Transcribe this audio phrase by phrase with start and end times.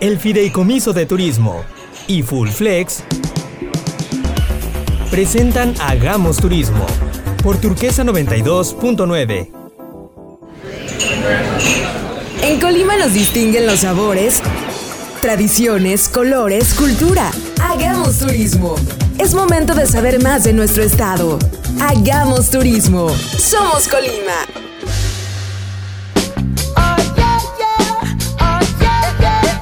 [0.00, 1.62] el Fideicomiso de Turismo
[2.06, 3.02] y Full Flex
[5.10, 6.86] presentan Hagamos Turismo
[7.42, 9.50] por Turquesa 92.9.
[12.42, 14.42] En Colima nos distinguen los sabores,
[15.20, 17.30] tradiciones, colores, cultura.
[17.62, 18.76] Hagamos turismo.
[19.18, 21.38] Es momento de saber más de nuestro estado.
[21.80, 23.10] Hagamos turismo.
[23.10, 24.69] Somos Colima.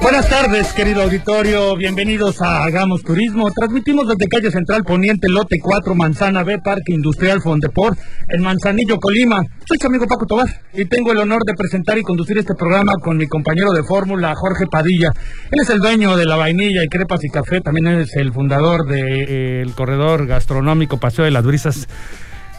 [0.01, 1.75] Buenas tardes, querido auditorio.
[1.75, 3.51] Bienvenidos a Hagamos Turismo.
[3.51, 9.41] Transmitimos desde calle Central Poniente, lote 4, Manzana B, Parque Industrial Fondeport, en Manzanillo, Colima.
[9.65, 12.93] Soy su amigo Paco Tobar y tengo el honor de presentar y conducir este programa
[13.01, 15.11] con mi compañero de fórmula, Jorge Padilla.
[15.51, 17.59] Él es el dueño de la vainilla y crepas y café.
[17.59, 21.87] También es el fundador del corredor gastronómico Paseo de las Brisas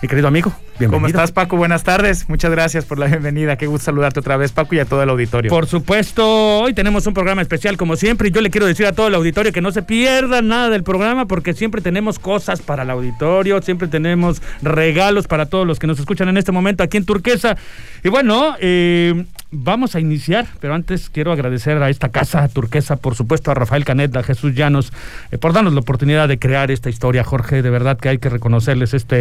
[0.02, 0.52] mi querido amigo.
[0.78, 0.92] Bienvenido.
[0.92, 1.56] ¿Cómo estás, Paco?
[1.56, 2.28] Buenas tardes.
[2.28, 3.56] Muchas gracias por la bienvenida.
[3.56, 5.50] Qué gusto saludarte otra vez, Paco, y a todo el auditorio.
[5.50, 8.92] Por supuesto, hoy tenemos un programa especial como siempre y yo le quiero decir a
[8.92, 12.84] todo el auditorio que no se pierda nada del programa porque siempre tenemos cosas para
[12.84, 16.96] el auditorio, siempre tenemos regalos para todos los que nos escuchan en este momento aquí
[16.96, 17.56] en Turquesa.
[18.02, 23.14] Y bueno, eh, vamos a iniciar, pero antes quiero agradecer a esta casa turquesa, por
[23.14, 24.92] supuesto a Rafael Canet, a Jesús Llanos,
[25.30, 27.62] eh, por darnos la oportunidad de crear esta historia, Jorge.
[27.62, 29.16] De verdad que hay que reconocerles esta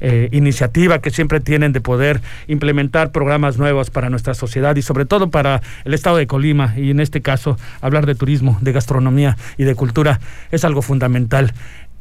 [0.00, 5.04] eh, iniciativa que siempre tienen de poder implementar programas nuevos para nuestra sociedad y sobre
[5.04, 6.74] todo para el estado de Colima.
[6.76, 11.52] Y en este caso, hablar de turismo, de gastronomía y de cultura es algo fundamental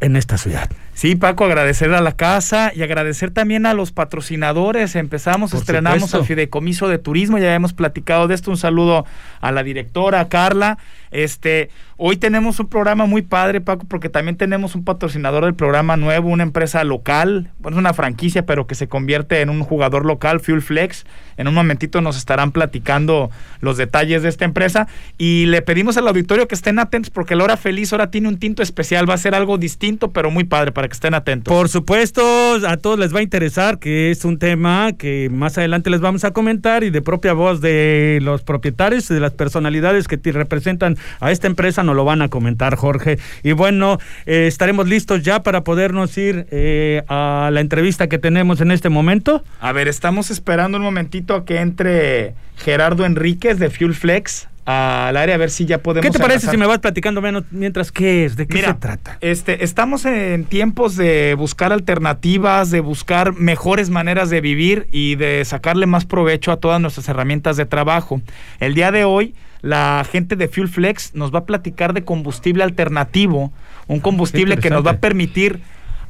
[0.01, 0.69] en esta ciudad.
[1.01, 4.95] Sí, Paco, agradecer a la casa y agradecer también a los patrocinadores.
[4.95, 8.51] Empezamos, estrenamos el Fideicomiso de Turismo, ya hemos platicado de esto.
[8.51, 9.07] Un saludo
[9.39, 10.77] a la directora, Carla.
[11.09, 15.97] Este, hoy tenemos un programa muy padre, Paco, porque también tenemos un patrocinador del programa
[15.97, 20.05] nuevo, una empresa local, bueno, es una franquicia, pero que se convierte en un jugador
[20.05, 21.05] local, Fuel Flex.
[21.35, 23.29] En un momentito nos estarán platicando
[23.59, 27.43] los detalles de esta empresa y le pedimos al auditorio que estén atentos porque la
[27.43, 30.71] hora feliz ahora tiene un tinto especial, va a ser algo distinto, pero muy padre
[30.71, 31.53] para que estén atentos.
[31.53, 32.21] Por supuesto,
[32.67, 36.23] a todos les va a interesar que es un tema que más adelante les vamos
[36.25, 40.97] a comentar y de propia voz de los propietarios y de las personalidades que representan
[41.19, 43.19] a esta empresa nos lo van a comentar, Jorge.
[43.43, 48.59] Y bueno, eh, estaremos listos ya para podernos ir eh, a la entrevista que tenemos
[48.59, 49.43] en este momento.
[49.61, 55.17] A ver, estamos esperando un momentito a que entre Gerardo Enríquez de Fuel Flex al
[55.17, 56.05] área a ver si ya podemos.
[56.05, 58.35] ¿Qué te parece si me vas platicando menos mientras qué es?
[58.35, 59.17] ¿De qué se trata?
[59.21, 65.43] Este, estamos en tiempos de buscar alternativas, de buscar mejores maneras de vivir y de
[65.45, 68.21] sacarle más provecho a todas nuestras herramientas de trabajo.
[68.59, 72.63] El día de hoy, la gente de Fuel Flex nos va a platicar de combustible
[72.63, 73.51] alternativo,
[73.87, 75.61] un combustible que nos va a permitir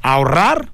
[0.01, 0.69] ahorrar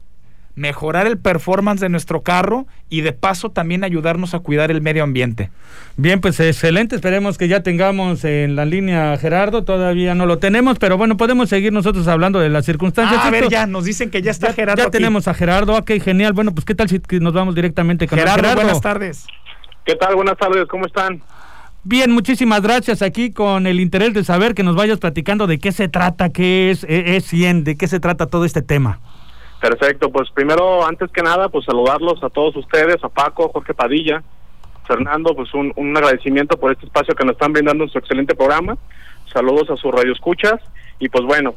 [0.58, 5.04] mejorar el performance de nuestro carro y de paso también ayudarnos a cuidar el medio
[5.04, 5.52] ambiente.
[5.98, 6.96] Bien, pues excelente.
[6.96, 9.64] Esperemos que ya tengamos en la línea a Gerardo.
[9.64, 13.22] Todavía no lo tenemos, pero bueno, podemos seguir nosotros hablando de las circunstancias.
[13.24, 14.84] Ah, a ver, ya nos dicen que ya está Gerardo.
[14.84, 15.78] Ya tenemos a Gerardo.
[15.78, 16.34] Ok, genial.
[16.34, 18.42] Bueno, pues qué tal si nos vamos directamente con Gerardo.
[18.42, 18.62] Gerardo.
[18.62, 19.28] Buenas tardes.
[19.86, 20.16] ¿Qué tal?
[20.16, 20.68] Buenas tardes.
[20.68, 21.22] ¿Cómo están?
[21.84, 25.72] Bien, muchísimas gracias aquí con el interés de saber que nos vayas platicando de qué
[25.72, 29.00] se trata, qué es, e, es 100, de qué se trata todo este tema.
[29.60, 34.22] Perfecto, pues primero, antes que nada, pues saludarlos a todos ustedes, a Paco, Jorge Padilla,
[34.86, 38.36] Fernando, pues un, un agradecimiento por este espacio que nos están brindando en su excelente
[38.36, 38.78] programa.
[39.34, 40.62] Saludos a sus radioescuchas
[41.00, 41.56] y pues bueno,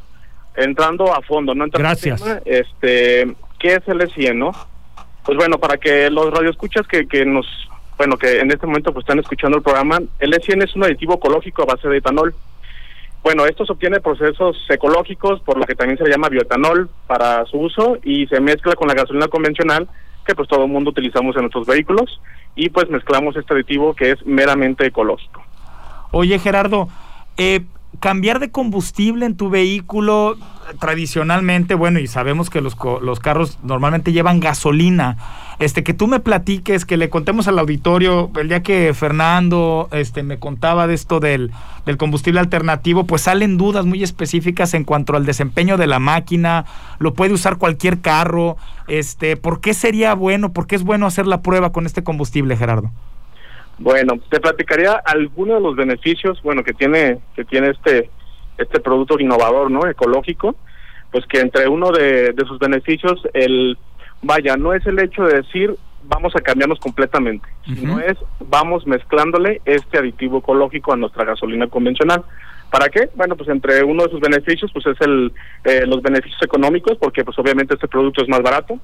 [0.56, 1.66] entrando a fondo, ¿no?
[1.69, 2.22] Gracias.
[2.44, 4.53] este, ¿qué es el E100, no?
[5.25, 7.47] Pues bueno, para que los radioescuchas que, que nos,
[7.99, 11.15] bueno, que en este momento pues están escuchando el programa, el E100 es un aditivo
[11.15, 12.34] ecológico a base de etanol.
[13.22, 17.44] Bueno, esto se obtiene procesos ecológicos, por lo que también se le llama bioetanol para
[17.47, 19.88] su uso y se mezcla con la gasolina convencional
[20.26, 22.20] que pues todo el mundo utilizamos en nuestros vehículos
[22.54, 25.42] y pues mezclamos este aditivo que es meramente ecológico.
[26.12, 26.88] Oye Gerardo,
[27.36, 27.60] eh,
[27.99, 30.37] cambiar de combustible en tu vehículo
[30.78, 35.17] tradicionalmente, bueno, y sabemos que los, los carros normalmente llevan gasolina
[35.61, 40.23] este, que tú me platiques, que le contemos al auditorio, el día que Fernando este,
[40.23, 41.53] me contaba de esto del,
[41.84, 46.64] del combustible alternativo, pues salen dudas muy específicas en cuanto al desempeño de la máquina,
[46.99, 48.56] lo puede usar cualquier carro,
[48.88, 52.56] este, ¿por qué sería bueno, por qué es bueno hacer la prueba con este combustible,
[52.56, 52.91] Gerardo?
[53.81, 58.11] Bueno, te platicaría algunos de los beneficios, bueno, que tiene, que tiene este,
[58.59, 59.88] este producto innovador, ¿no?
[59.88, 60.55] Ecológico,
[61.11, 63.77] pues que entre uno de, de sus beneficios, el
[64.23, 69.61] vaya, no es el hecho de decir vamos a cambiarnos completamente, sino es vamos mezclándole
[69.65, 72.25] este aditivo ecológico a nuestra gasolina convencional.
[72.71, 73.11] ¿Para qué?
[73.15, 75.33] Bueno, pues entre uno de sus beneficios, pues es el
[75.65, 78.79] eh, los beneficios económicos, porque pues obviamente este producto es más barato.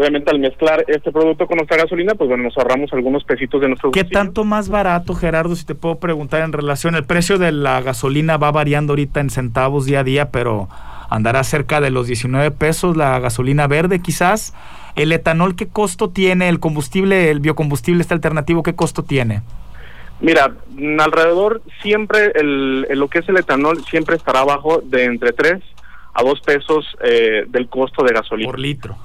[0.00, 3.68] Obviamente al mezclar este producto con nuestra gasolina, pues bueno, nos ahorramos algunos pesitos de
[3.68, 6.94] nuestro ¿Qué tanto más barato, Gerardo, si te puedo preguntar en relación?
[6.94, 10.70] El precio de la gasolina va variando ahorita en centavos día a día, pero
[11.10, 14.54] andará cerca de los 19 pesos la gasolina verde quizás.
[14.96, 16.48] ¿El etanol qué costo tiene?
[16.48, 19.42] ¿El combustible, el biocombustible este alternativo qué costo tiene?
[20.22, 20.54] Mira,
[20.98, 25.62] alrededor siempre el, lo que es el etanol siempre estará abajo de entre 3
[26.14, 28.50] a 2 pesos eh, del costo de gasolina.
[28.50, 28.96] Por litro.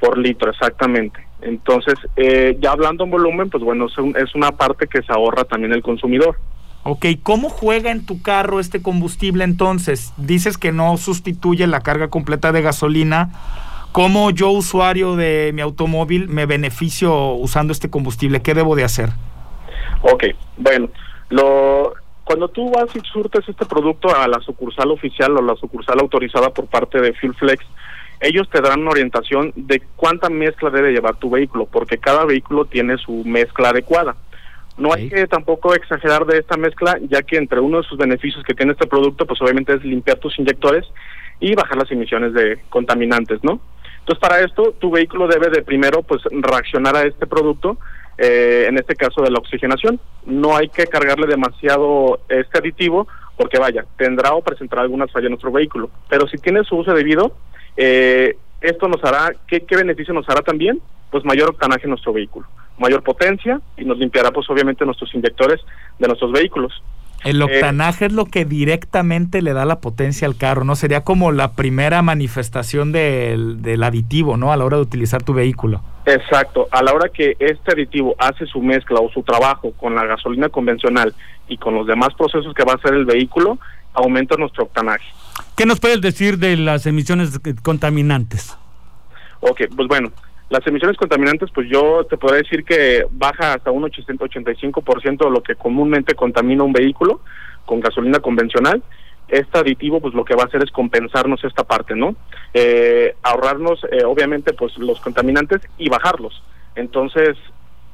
[0.00, 1.20] Por litro, exactamente.
[1.42, 5.72] Entonces, eh, ya hablando en volumen, pues bueno, es una parte que se ahorra también
[5.72, 6.36] el consumidor.
[6.82, 10.14] Ok, ¿cómo juega en tu carro este combustible entonces?
[10.16, 13.30] Dices que no sustituye la carga completa de gasolina.
[13.92, 18.40] ¿Cómo yo, usuario de mi automóvil, me beneficio usando este combustible?
[18.40, 19.10] ¿Qué debo de hacer?
[20.02, 20.24] Ok,
[20.56, 20.88] bueno,
[21.28, 21.92] lo,
[22.24, 26.50] cuando tú vas y surtes este producto a la sucursal oficial o la sucursal autorizada
[26.50, 27.66] por parte de FuelFlex,
[28.20, 32.66] ellos te darán una orientación de cuánta mezcla debe llevar tu vehículo, porque cada vehículo
[32.66, 34.16] tiene su mezcla adecuada.
[34.76, 38.44] No hay que tampoco exagerar de esta mezcla, ya que entre uno de sus beneficios
[38.44, 40.86] que tiene este producto, pues obviamente es limpiar tus inyectores
[41.38, 43.60] y bajar las emisiones de contaminantes, ¿no?
[44.00, 47.78] Entonces para esto tu vehículo debe de primero pues reaccionar a este producto,
[48.16, 50.00] eh, en este caso de la oxigenación.
[50.26, 53.06] No hay que cargarle demasiado este aditivo
[53.36, 55.90] porque vaya, tendrá o presentará algunas fallas en nuestro vehículo.
[56.08, 57.36] Pero si tiene su uso debido,
[57.76, 60.80] eh, esto nos hará, ¿qué, ¿qué beneficio nos hará también?
[61.10, 62.46] Pues mayor octanaje en nuestro vehículo
[62.80, 65.60] mayor potencia y nos limpiará pues obviamente nuestros inyectores
[65.98, 66.82] de nuestros vehículos.
[67.22, 70.74] El eh, octanaje es lo que directamente le da la potencia al carro, ¿no?
[70.74, 74.52] Sería como la primera manifestación del, del, aditivo, ¿no?
[74.52, 75.82] A la hora de utilizar tu vehículo.
[76.06, 76.68] Exacto.
[76.72, 80.48] A la hora que este aditivo hace su mezcla o su trabajo con la gasolina
[80.48, 81.14] convencional
[81.46, 83.58] y con los demás procesos que va a hacer el vehículo,
[83.92, 85.04] aumenta nuestro octanaje.
[85.56, 88.56] ¿Qué nos puedes decir de las emisiones contaminantes?
[89.40, 90.12] Ok, pues bueno,
[90.50, 95.42] las emisiones contaminantes, pues yo te podría decir que baja hasta un 85% de lo
[95.42, 97.20] que comúnmente contamina un vehículo
[97.64, 98.82] con gasolina convencional.
[99.28, 102.16] Este aditivo, pues lo que va a hacer es compensarnos esta parte, ¿no?
[102.52, 106.42] Eh, ahorrarnos, eh, obviamente, pues los contaminantes y bajarlos.
[106.74, 107.38] Entonces,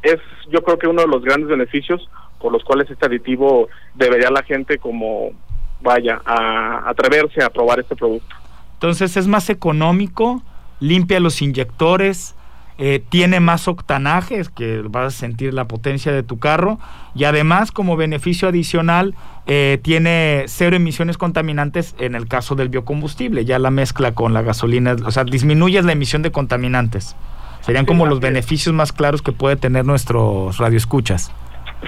[0.03, 0.19] es
[0.51, 2.09] yo creo que uno de los grandes beneficios
[2.41, 5.33] por los cuales este aditivo debería la gente como
[5.81, 8.35] vaya a atreverse a probar este producto.
[8.75, 10.43] Entonces es más económico,
[10.81, 12.35] limpia los inyectores,
[12.79, 16.79] eh, tiene más octanajes, que vas a sentir la potencia de tu carro,
[17.15, 19.15] y además como beneficio adicional
[19.47, 24.43] eh, tiene cero emisiones contaminantes en el caso del biocombustible, ya la mezcla con la
[24.43, 27.17] gasolina, o sea, disminuyes la emisión de contaminantes.
[27.63, 31.33] Serían como los beneficios más claros que puede tener nuestros radioescuchas.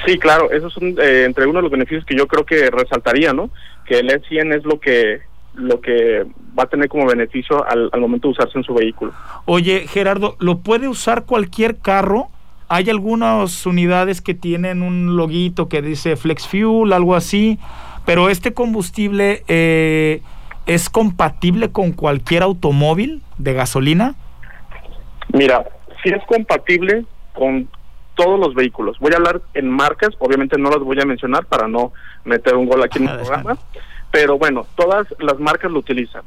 [0.06, 3.32] Sí, claro, esos son eh, entre uno de los beneficios que yo creo que resaltaría,
[3.32, 3.50] ¿no?
[3.88, 5.20] Que el E100 es lo que
[5.54, 6.24] lo que
[6.58, 9.12] va a tener como beneficio al, momento de usarse en su vehículo.
[9.44, 12.28] Oye, Gerardo, ¿lo puede usar cualquier carro?
[12.68, 17.58] Hay algunas unidades que tienen un loguito que dice Flex Fuel, algo así,
[18.06, 20.22] pero este combustible eh,
[20.66, 24.14] es compatible con cualquier automóvil de gasolina.
[25.32, 25.64] Mira,
[26.02, 27.68] sí es compatible con
[28.18, 28.98] todos los vehículos.
[28.98, 31.92] Voy a hablar en marcas, obviamente no las voy a mencionar para no
[32.24, 33.56] meter un gol aquí en el programa,
[34.10, 36.22] pero bueno, todas las marcas lo utilizan.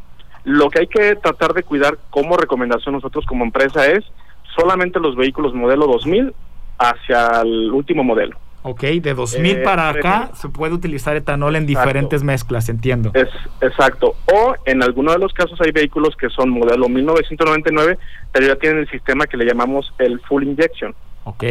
[0.46, 4.06] Lo que hay que tratar de cuidar como recomendación nosotros como empresa es
[4.56, 6.34] solamente los vehículos modelo 2000
[6.80, 8.38] hacia el último modelo.
[8.64, 13.12] Ok, de 2000 eh, para acá se puede utilizar etanol en diferentes mezclas, entiendo.
[13.14, 13.30] Es
[13.62, 14.16] exacto.
[14.32, 17.98] O en algunos de los casos hay vehículos que son modelo 1999,
[18.32, 20.94] pero ya tienen el sistema que le llamamos el full injection.
[21.24, 21.44] Ok.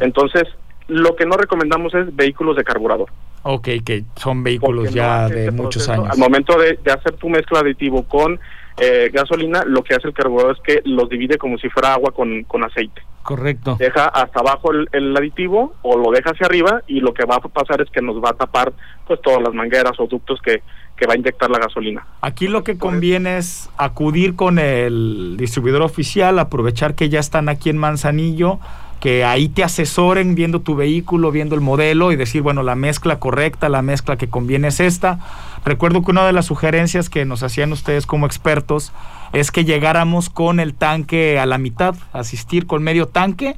[0.00, 0.44] Entonces,
[0.88, 3.10] lo que no recomendamos es vehículos de carburador.
[3.42, 6.10] Ok, que son vehículos ya de muchos años.
[6.10, 8.40] Al momento de, hacer tu mezcla aditivo con
[8.76, 12.12] eh, gasolina, lo que hace el carburador es que los divide como si fuera agua
[12.12, 13.02] con, aceite.
[13.26, 13.76] Correcto.
[13.78, 17.40] Deja hasta abajo el, aditivo o lo deja hacia arriba y lo que va a
[17.40, 18.72] pasar es que nos va a tapar
[19.06, 20.62] pues todas las mangueras o ductos que,
[20.96, 22.06] que va a inyectar la gasolina.
[22.20, 27.68] Aquí lo que conviene es acudir con el distribuidor oficial, aprovechar que ya están aquí
[27.68, 28.60] en Manzanillo
[29.00, 33.18] que ahí te asesoren viendo tu vehículo, viendo el modelo y decir, bueno, la mezcla
[33.18, 35.18] correcta, la mezcla que conviene es esta.
[35.64, 38.92] Recuerdo que una de las sugerencias que nos hacían ustedes como expertos
[39.32, 43.56] es que llegáramos con el tanque a la mitad, asistir con medio tanque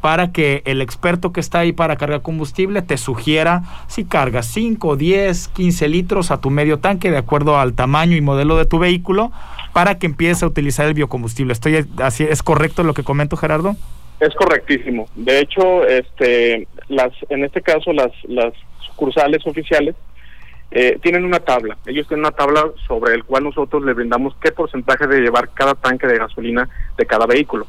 [0.00, 4.96] para que el experto que está ahí para cargar combustible te sugiera si cargas 5,
[4.96, 8.78] 10, 15 litros a tu medio tanque de acuerdo al tamaño y modelo de tu
[8.78, 9.30] vehículo
[9.72, 11.52] para que empieces a utilizar el biocombustible.
[11.52, 13.76] ¿Estoy así es correcto lo que comento Gerardo?
[14.20, 15.08] Es correctísimo.
[15.14, 18.52] De hecho, este, las, en este caso, las, las
[18.86, 19.96] sucursales oficiales
[20.70, 21.78] eh, tienen una tabla.
[21.86, 25.74] Ellos tienen una tabla sobre el cual nosotros le brindamos qué porcentaje de llevar cada
[25.74, 27.66] tanque de gasolina de cada vehículo.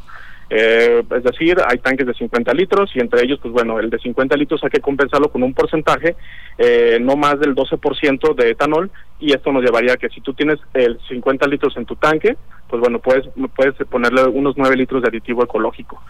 [0.53, 3.97] Eh, es decir, hay tanques de 50 litros y entre ellos, pues bueno, el de
[3.99, 6.17] 50 litros hay que compensarlo con un porcentaje
[6.57, 10.33] eh, no más del 12% de etanol y esto nos llevaría a que si tú
[10.33, 12.35] tienes el 50 litros en tu tanque,
[12.67, 16.03] pues bueno, puedes, puedes ponerle unos 9 litros de aditivo ecológico.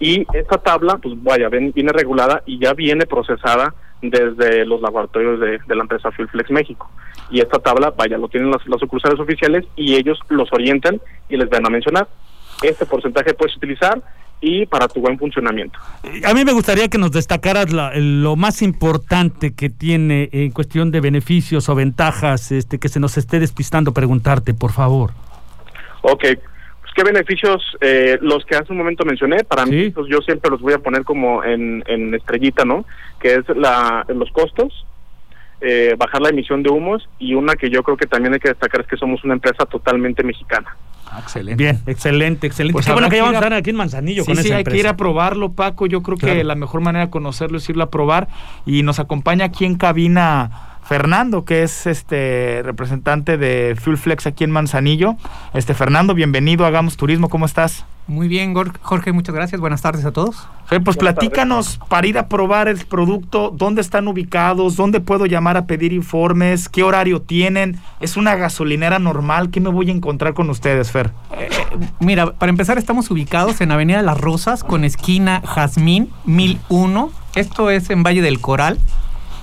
[0.00, 5.58] Y esta tabla, pues vaya, viene regulada y ya viene procesada desde los laboratorios de,
[5.74, 6.88] la empresa Fuelflex México.
[7.30, 11.36] Y esta tabla, vaya, lo tienen las, las sucursales oficiales y ellos los orientan y
[11.36, 12.06] les van a mencionar
[12.62, 14.02] este porcentaje puedes utilizar
[14.40, 15.78] y para tu buen funcionamiento.
[16.24, 21.00] A mí me gustaría que nos destacaras lo más importante que tiene en cuestión de
[21.00, 25.10] beneficios o ventajas este, que se nos esté despistando preguntarte, por favor.
[26.02, 26.24] Ok,
[26.98, 30.60] qué beneficios, eh, los que hace un momento mencioné, para mí pues yo siempre los
[30.60, 32.84] voy a poner como en, en estrellita, ¿no?
[33.20, 34.84] Que es la, los costos,
[35.60, 38.48] eh, bajar la emisión de humos y una que yo creo que también hay que
[38.48, 40.76] destacar es que somos una empresa totalmente mexicana.
[41.06, 41.62] Ah, excelente.
[41.62, 42.72] Bien, excelente, excelente.
[42.72, 44.96] Pues bueno que vamos a estar aquí en Manzanillo sí, sí, hay que ir a
[44.96, 45.86] probarlo, Paco.
[45.86, 48.26] Yo creo que la mejor manera de conocerlo es irlo a probar.
[48.66, 54.50] Y nos acompaña aquí en cabina Fernando, que es este representante de Fuelflex aquí en
[54.50, 55.16] Manzanillo.
[55.52, 57.84] Este Fernando, bienvenido, hagamos turismo, ¿cómo estás?
[58.06, 59.60] Muy bien, Jorge, muchas gracias.
[59.60, 60.48] Buenas tardes a todos.
[60.82, 65.66] pues platícanos para ir a probar el producto, dónde están ubicados, dónde puedo llamar a
[65.66, 67.78] pedir informes, qué horario tienen.
[68.00, 69.50] ¿Es una gasolinera normal?
[69.50, 71.10] ¿Qué me voy a encontrar con ustedes, Fer?
[71.36, 71.50] Eh,
[72.00, 77.10] mira, para empezar estamos ubicados en Avenida Las Rosas con esquina Jazmín 1001.
[77.34, 78.78] Esto es en Valle del Coral.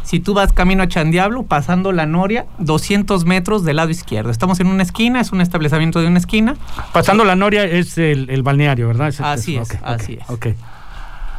[0.06, 4.30] Si tú vas camino a Chandiablo, pasando la Noria, 200 metros del lado izquierdo.
[4.30, 6.56] Estamos en una esquina, es un establecimiento de una esquina.
[6.94, 9.14] Pasando la Noria es el, balneario, ¿verdad?
[9.20, 10.30] así es, así es.
[10.30, 10.48] Ok.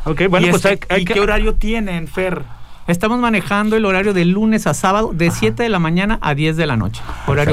[0.05, 2.43] Ok, bueno, pues este, hay, ¿y qué horario tienen, Fer?
[2.87, 6.57] Estamos manejando el horario de lunes a sábado de 7 de la mañana a 10
[6.57, 7.03] de la noche.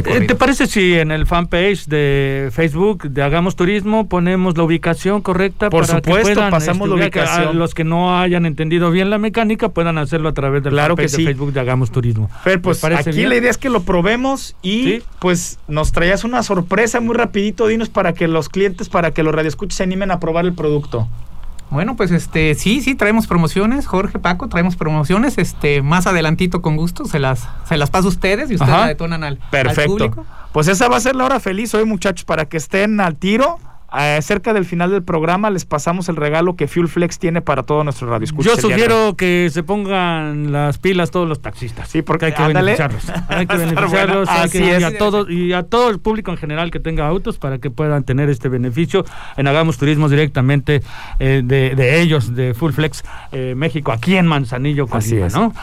[0.06, 5.22] Eh, ¿Te parece si en el fanpage de Facebook de Hagamos Turismo ponemos la ubicación
[5.22, 5.72] correcta?
[5.72, 7.58] Por supuesto, pasamos la ubicación.
[7.58, 11.24] los que no hayan entendido bien la mecánica puedan hacerlo a través del fanpage de
[11.24, 12.30] Facebook de Hagamos Turismo.
[12.44, 17.00] Pero pues aquí la idea es que lo probemos y pues nos traías una sorpresa
[17.00, 17.66] muy rapidito.
[17.66, 21.08] Dinos para que los clientes, para que los radioescuches se animen a probar el producto.
[21.74, 26.78] Bueno, pues este, sí, sí, traemos promociones, Jorge, Paco, traemos promociones, este, más adelantito con
[26.78, 29.92] gusto, se las, se las paso a ustedes y ustedes la detonan al, Perfecto.
[29.92, 30.26] público.
[30.52, 33.60] Pues esa va a ser la hora feliz hoy, muchachos, para que estén al tiro
[33.98, 37.64] eh, cerca del final del programa les pasamos el regalo que Fuel Flex tiene para
[37.64, 38.56] todos nuestros radioescuchas.
[38.56, 41.90] Yo sugiero que se pongan las pilas todos los taxistas.
[41.90, 43.04] Sí, porque hay que beneficiarlos.
[43.30, 47.08] Hay que beneficiarlos y, a todo, y a todo el público en general que tenga
[47.08, 49.06] autos para que puedan tener este beneficio
[49.38, 50.82] en Hagamos Turismo directamente
[51.20, 55.34] eh, de, ellos, de Full Flex eh, México, aquí en Manzanillo, Así es.
[55.34, 55.54] ¿no?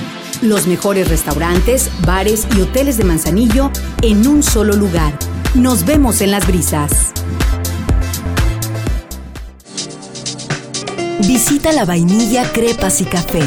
[0.42, 3.70] Los mejores restaurantes, bares y hoteles de Manzanillo
[4.02, 5.16] en un solo lugar.
[5.54, 7.12] Nos vemos en las brisas.
[11.20, 13.42] Visita la vainilla, crepas y café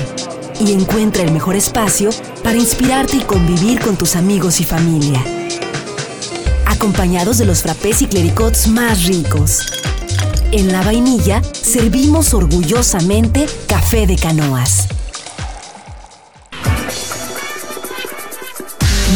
[0.59, 2.09] y encuentra el mejor espacio
[2.43, 5.23] para inspirarte y convivir con tus amigos y familia.
[6.65, 9.65] Acompañados de los frappés y clericots más ricos.
[10.51, 14.87] En la vainilla servimos orgullosamente café de canoas.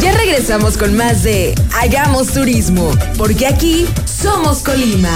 [0.01, 5.15] Ya regresamos con más de Hagamos Turismo, porque aquí somos Colima.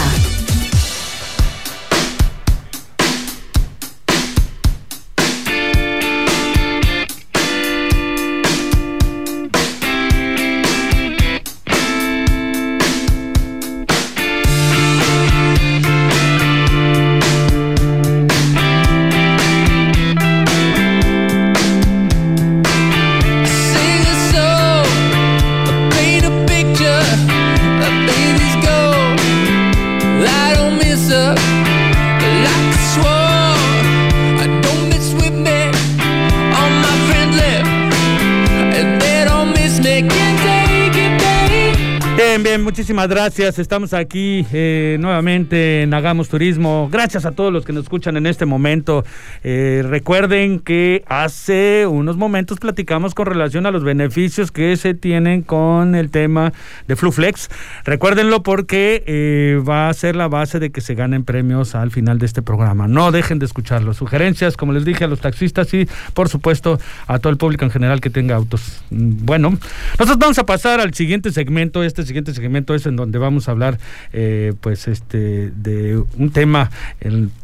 [42.75, 43.57] Muchísimas gracias.
[43.57, 46.89] Estamos aquí eh, nuevamente en Hagamos Turismo.
[46.91, 49.05] Gracias a todos los que nos escuchan en este momento.
[49.45, 55.41] Eh, recuerden que hace unos momentos platicamos con relación a los beneficios que se tienen
[55.41, 56.51] con el tema
[56.85, 57.49] de Fluflex.
[57.85, 62.19] Recuérdenlo porque eh, va a ser la base de que se ganen premios al final
[62.19, 62.89] de este programa.
[62.89, 63.93] No dejen de escucharlo.
[63.93, 66.77] Sugerencias, como les dije, a los taxistas y, por supuesto,
[67.07, 68.81] a todo el público en general que tenga autos.
[68.89, 69.51] Mm, bueno,
[69.97, 71.81] nosotros vamos a pasar al siguiente segmento.
[71.81, 73.77] Este siguiente segmento es en donde vamos a hablar
[74.13, 76.71] eh, pues este de un tema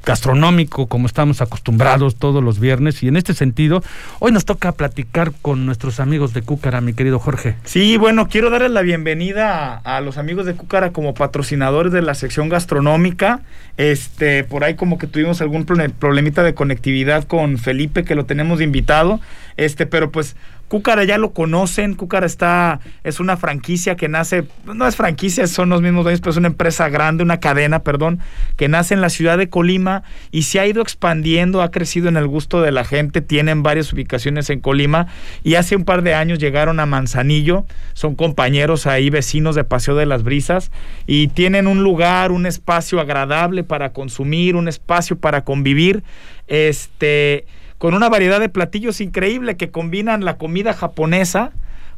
[0.05, 3.83] gastronómico como estamos acostumbrados todos los viernes y en este sentido
[4.19, 7.55] hoy nos toca platicar con nuestros amigos de Cúcara, mi querido Jorge.
[7.65, 12.01] Sí, bueno, quiero darles la bienvenida a, a los amigos de Cúcara como patrocinadores de
[12.01, 13.41] la sección gastronómica.
[13.77, 18.59] Este, por ahí como que tuvimos algún problemita de conectividad con Felipe que lo tenemos
[18.59, 19.19] de invitado.
[19.57, 20.35] Este, pero pues
[20.71, 25.67] Cúcara ya lo conocen, Cúcara está, es una franquicia que nace, no es franquicia, son
[25.67, 28.19] los mismos dueños, pero es una empresa grande, una cadena, perdón,
[28.55, 32.15] que nace en la ciudad de Colima y se ha ido expandiendo, ha crecido en
[32.15, 35.07] el gusto de la gente, tienen varias ubicaciones en Colima
[35.43, 39.95] y hace un par de años llegaron a Manzanillo, son compañeros ahí, vecinos de Paseo
[39.95, 40.71] de las Brisas
[41.05, 46.01] y tienen un lugar, un espacio agradable para consumir, un espacio para convivir,
[46.47, 47.45] este
[47.81, 51.51] con una variedad de platillos increíble que combinan la comida japonesa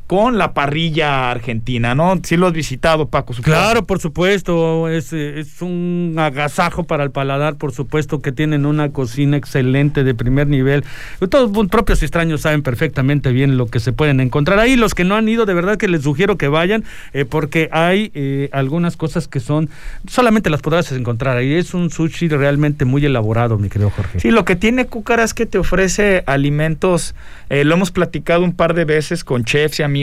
[0.07, 2.19] con la parrilla argentina, ¿no?
[2.23, 3.33] Sí lo has visitado, Paco.
[3.41, 8.91] Claro, por supuesto, es, es, un agasajo para el paladar, por supuesto que tienen una
[8.91, 10.83] cocina excelente de primer nivel.
[11.29, 14.75] Todos propios y extraños saben perfectamente bien lo que se pueden encontrar ahí.
[14.75, 16.83] Los que no han ido, de verdad que les sugiero que vayan,
[17.13, 19.69] eh, porque hay eh, algunas cosas que son,
[20.07, 21.53] solamente las podrás encontrar ahí.
[21.53, 24.19] Es un sushi realmente muy elaborado, mi querido Jorge.
[24.19, 27.15] Sí, lo que tiene Cúcara es que te ofrece alimentos,
[27.49, 30.02] eh, lo hemos platicado un par de veces con chefs y amigos,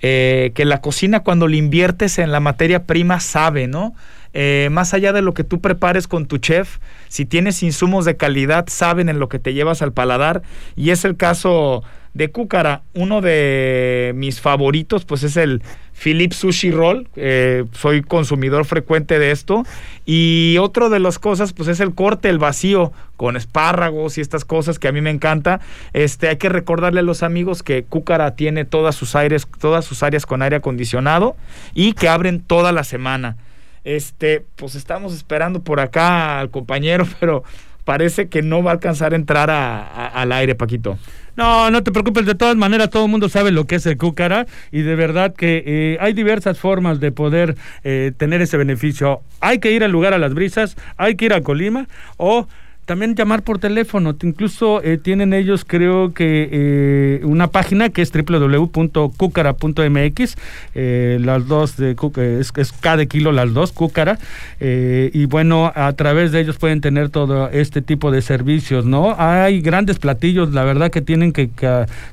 [0.00, 3.94] eh, que la cocina cuando le inviertes en la materia prima sabe, ¿no?
[4.34, 8.16] Eh, más allá de lo que tú prepares con tu chef, si tienes insumos de
[8.16, 10.42] calidad, saben en lo que te llevas al paladar.
[10.76, 11.82] Y es el caso
[12.14, 12.82] de Cúcara.
[12.94, 17.08] Uno de mis favoritos, pues es el Philips Sushi Roll.
[17.16, 19.64] Eh, soy consumidor frecuente de esto.
[20.04, 24.44] Y otro de las cosas, pues es el corte, el vacío, con espárragos y estas
[24.44, 25.60] cosas que a mí me encanta.
[25.92, 30.02] Este, hay que recordarle a los amigos que Cúcara tiene todas sus aires, todas sus
[30.02, 31.36] áreas con aire acondicionado
[31.74, 33.36] y que abren toda la semana.
[33.84, 37.44] Este, pues estamos esperando por acá al compañero, pero
[37.84, 40.98] parece que no va a alcanzar a entrar al aire, Paquito.
[41.34, 43.96] No, no te preocupes, de todas maneras todo el mundo sabe lo que es el
[43.96, 49.22] cúcara y de verdad que eh, hay diversas formas de poder eh, tener ese beneficio.
[49.40, 52.46] Hay que ir al lugar a las brisas, hay que ir a Colima o
[52.84, 54.14] también llamar por teléfono.
[54.22, 60.36] Incluso eh, tienen ellos, creo que, eh, una página que es www.cucara.mx.
[60.74, 64.18] Eh, las dos de es, es cada kilo las dos, Cúcara.
[64.60, 69.14] y bueno, a través de ellos pueden tener todo este tipo de servicios, ¿no?
[69.18, 71.50] Hay grandes platillos, la verdad, que tienen que,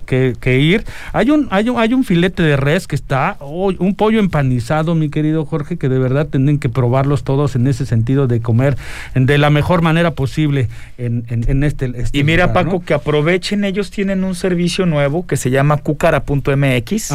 [0.06, 0.84] que, ir.
[1.14, 4.96] Hay un, hay, un, hay un filete de res que está, oh, un pollo empanizado,
[4.96, 8.78] mi querido Jorge, que de verdad tienen que probarlos todos en ese sentido de comer
[9.16, 10.59] de la mejor manera posible
[10.98, 15.50] en, este, este, Y mira, Paco, que aprovechen, ellos tienen un servicio nuevo que se
[15.50, 17.14] llama cucara.mx,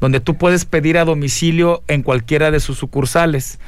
[0.00, 3.58] donde tú puedes pedir a domicilio en cualquiera de sus sucursales.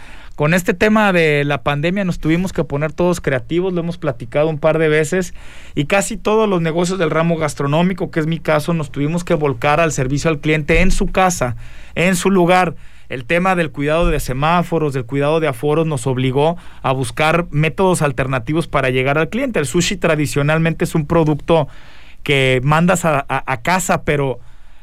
[0.40, 4.48] Con este tema de la pandemia nos tuvimos que poner todos creativos, lo hemos platicado
[4.48, 5.34] un par de veces,
[5.74, 9.34] y casi todos los negocios del ramo gastronómico, que es mi caso, nos tuvimos que
[9.34, 11.56] volcar al servicio al cliente en su casa,
[11.94, 12.74] en su lugar
[13.10, 18.00] el tema del cuidado de semáforos, del cuidado de aforos nos obligó a buscar métodos
[18.00, 19.58] alternativos para llegar al cliente.
[19.58, 21.68] El sushi tradicionalmente es un producto
[22.22, 24.40] que mandas a, casa, pero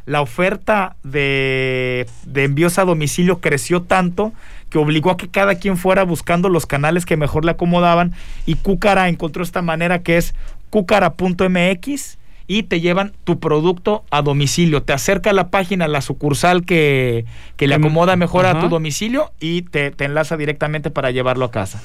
[0.08, 4.32] la oferta de, de, envíos a domicilio creció tanto
[4.70, 8.13] que obligó a que cada quien fuera buscando los canales que mejor le acomodaban.
[8.46, 10.34] Y Cúcara encontró esta manera que es
[10.70, 14.81] cúcara.mx y te llevan tu producto a domicilio.
[14.81, 17.25] Te acerca a la página, la sucursal que,
[17.60, 21.81] le acomoda mejor a tu domicilio y te, enlaza directamente para llevarlo a casa.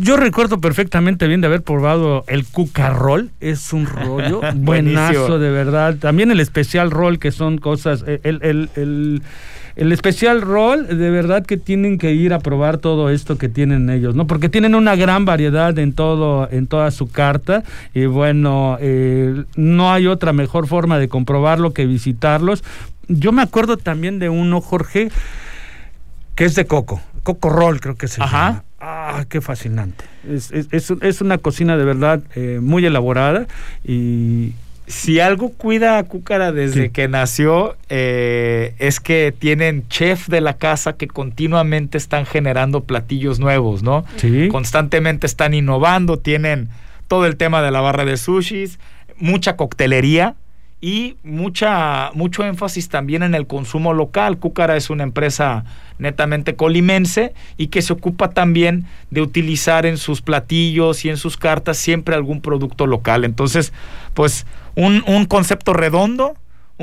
[0.00, 5.96] yo recuerdo perfectamente bien de haber probado el cucarrol, es un rollo buenazo de verdad.
[5.96, 9.22] También el especial roll, que son cosas, el, el el
[9.92, 14.14] especial rol, de verdad que tienen que ir a probar todo esto que tienen ellos,
[14.14, 14.26] ¿no?
[14.26, 17.62] Porque tienen una gran variedad en todo, en toda su carta.
[17.94, 22.62] Y bueno, eh, no hay otra mejor forma de comprobarlo que visitarlos.
[23.08, 25.10] Yo me acuerdo también de uno, Jorge,
[26.34, 27.00] que es de coco.
[27.22, 28.46] Coco Roll, creo que se Ajá.
[28.46, 28.64] llama.
[28.80, 30.04] Ah, qué fascinante.
[30.28, 33.46] Es, es, es, una cocina de verdad eh, muy elaborada
[33.84, 34.54] y
[34.90, 36.90] si algo cuida a Cúcara desde Sí.
[36.90, 43.38] que nació, eh, es que tienen chef de la casa que continuamente están generando platillos
[43.38, 44.04] nuevos, ¿no?
[44.16, 44.48] Sí.
[44.48, 46.68] Constantemente están innovando, tienen
[47.08, 48.78] todo el tema de la barra de sushis,
[49.16, 50.34] mucha coctelería
[50.80, 54.38] y mucha, mucho énfasis también en el consumo local.
[54.38, 55.64] Cúcara es una empresa
[55.98, 61.36] netamente colimense y que se ocupa también de utilizar en sus platillos y en sus
[61.36, 63.24] cartas siempre algún producto local.
[63.24, 63.72] Entonces,
[64.14, 66.34] pues un, un concepto redondo,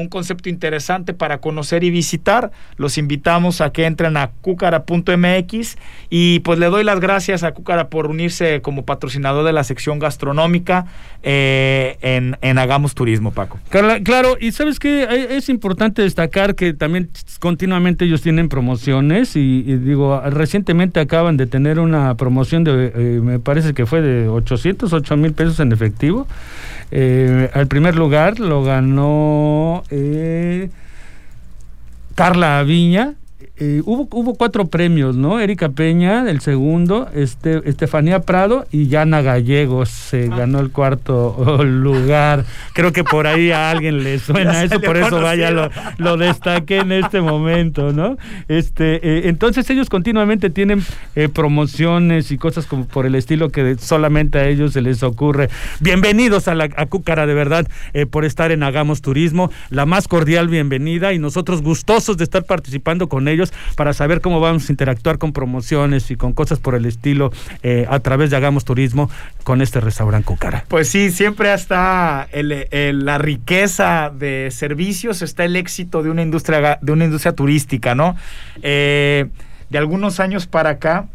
[0.01, 2.51] un concepto interesante para conocer y visitar.
[2.77, 5.77] Los invitamos a que entren a cucara.mx
[6.09, 9.99] y pues le doy las gracias a Cúcara por unirse como patrocinador de la sección
[9.99, 10.85] gastronómica
[11.23, 13.59] eh, en, en Hagamos Turismo, Paco.
[13.69, 19.63] Carla, claro, y sabes que es importante destacar que también continuamente ellos tienen promociones y,
[19.65, 24.27] y digo, recientemente acaban de tener una promoción de, eh, me parece que fue de
[24.27, 26.27] 800, 8 mil pesos en efectivo.
[26.91, 30.69] Eh, al primer lugar lo ganó eh,
[32.15, 33.15] Carla Aviña.
[33.59, 35.39] Eh, hubo, hubo cuatro premios, ¿no?
[35.39, 42.45] Erika Peña, el segundo, este, Estefanía Prado y Yana Gallegos se ganó el cuarto lugar.
[42.73, 46.77] Creo que por ahí a alguien le suena eso, por eso vaya lo, lo destaqué
[46.77, 48.17] en este momento, ¿no?
[48.47, 50.83] Este, eh, entonces ellos continuamente tienen
[51.15, 55.49] eh, promociones y cosas como por el estilo que solamente a ellos se les ocurre.
[55.79, 57.67] Bienvenidos a la a Cúcara, de verdad,
[58.11, 59.49] por estar en Hagamos Turismo.
[59.71, 64.39] La más cordial bienvenida y nosotros gustosos de estar participando con ellos para saber cómo
[64.39, 67.31] vamos a interactuar con promociones y con cosas por el estilo
[67.63, 69.09] eh, a través de Hagamos Turismo
[69.43, 70.65] con este restaurante Cúcara.
[70.67, 76.91] Pues sí, siempre está la riqueza de servicios, está el éxito de una industria, de
[76.91, 78.15] una industria turística, ¿no?
[78.61, 79.27] Eh,
[79.69, 81.07] de algunos años para acá,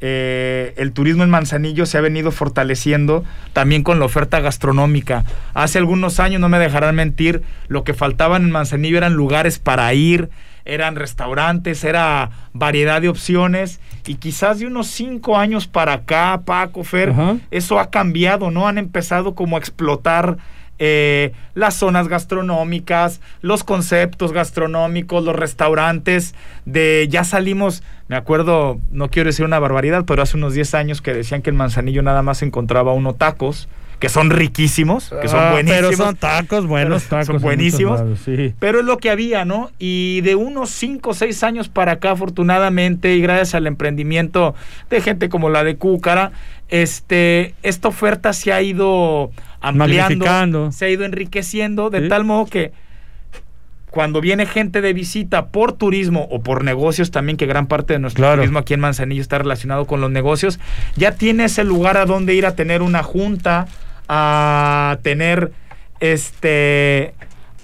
[0.00, 5.24] eh, el turismo en Manzanillo se ha venido fortaleciendo también con la oferta gastronómica.
[5.54, 9.92] Hace algunos años, no me dejarán mentir, lo que faltaban en Manzanillo eran lugares para
[9.94, 10.30] ir,
[10.68, 13.80] eran restaurantes, era variedad de opciones.
[14.06, 17.36] Y quizás de unos cinco años para acá, Paco, Fer, Ajá.
[17.50, 18.68] eso ha cambiado, ¿no?
[18.68, 20.38] Han empezado como a explotar
[20.78, 29.10] eh, las zonas gastronómicas, los conceptos gastronómicos, los restaurantes, de ya salimos, me acuerdo, no
[29.10, 32.22] quiero decir una barbaridad, pero hace unos 10 años que decían que en Manzanillo nada
[32.22, 35.90] más encontraba uno tacos, que son riquísimos, que son Ah, buenísimos.
[35.90, 37.26] Pero son tacos, buenos tacos.
[37.26, 37.98] son buenísimos.
[38.00, 38.54] lados, sí.
[38.60, 39.70] Pero es lo que había, ¿no?
[39.78, 44.54] Y de unos 5 o 6 años para acá, afortunadamente, y gracias al emprendimiento
[44.90, 46.30] de gente como la de Cúcara,
[46.68, 49.30] este, esta oferta se ha ido
[49.60, 52.08] ampliando, se ha ido enriqueciendo, de Sí.
[52.08, 52.72] tal modo que
[53.90, 57.98] cuando viene gente de visita por turismo o por negocios también, que gran parte de
[57.98, 58.36] nuestro Claro.
[58.42, 60.60] turismo aquí en Manzanillo está relacionado con los negocios,
[60.94, 63.66] ya tiene ese lugar a donde ir a tener una junta,
[64.08, 65.52] a tener
[66.00, 67.14] este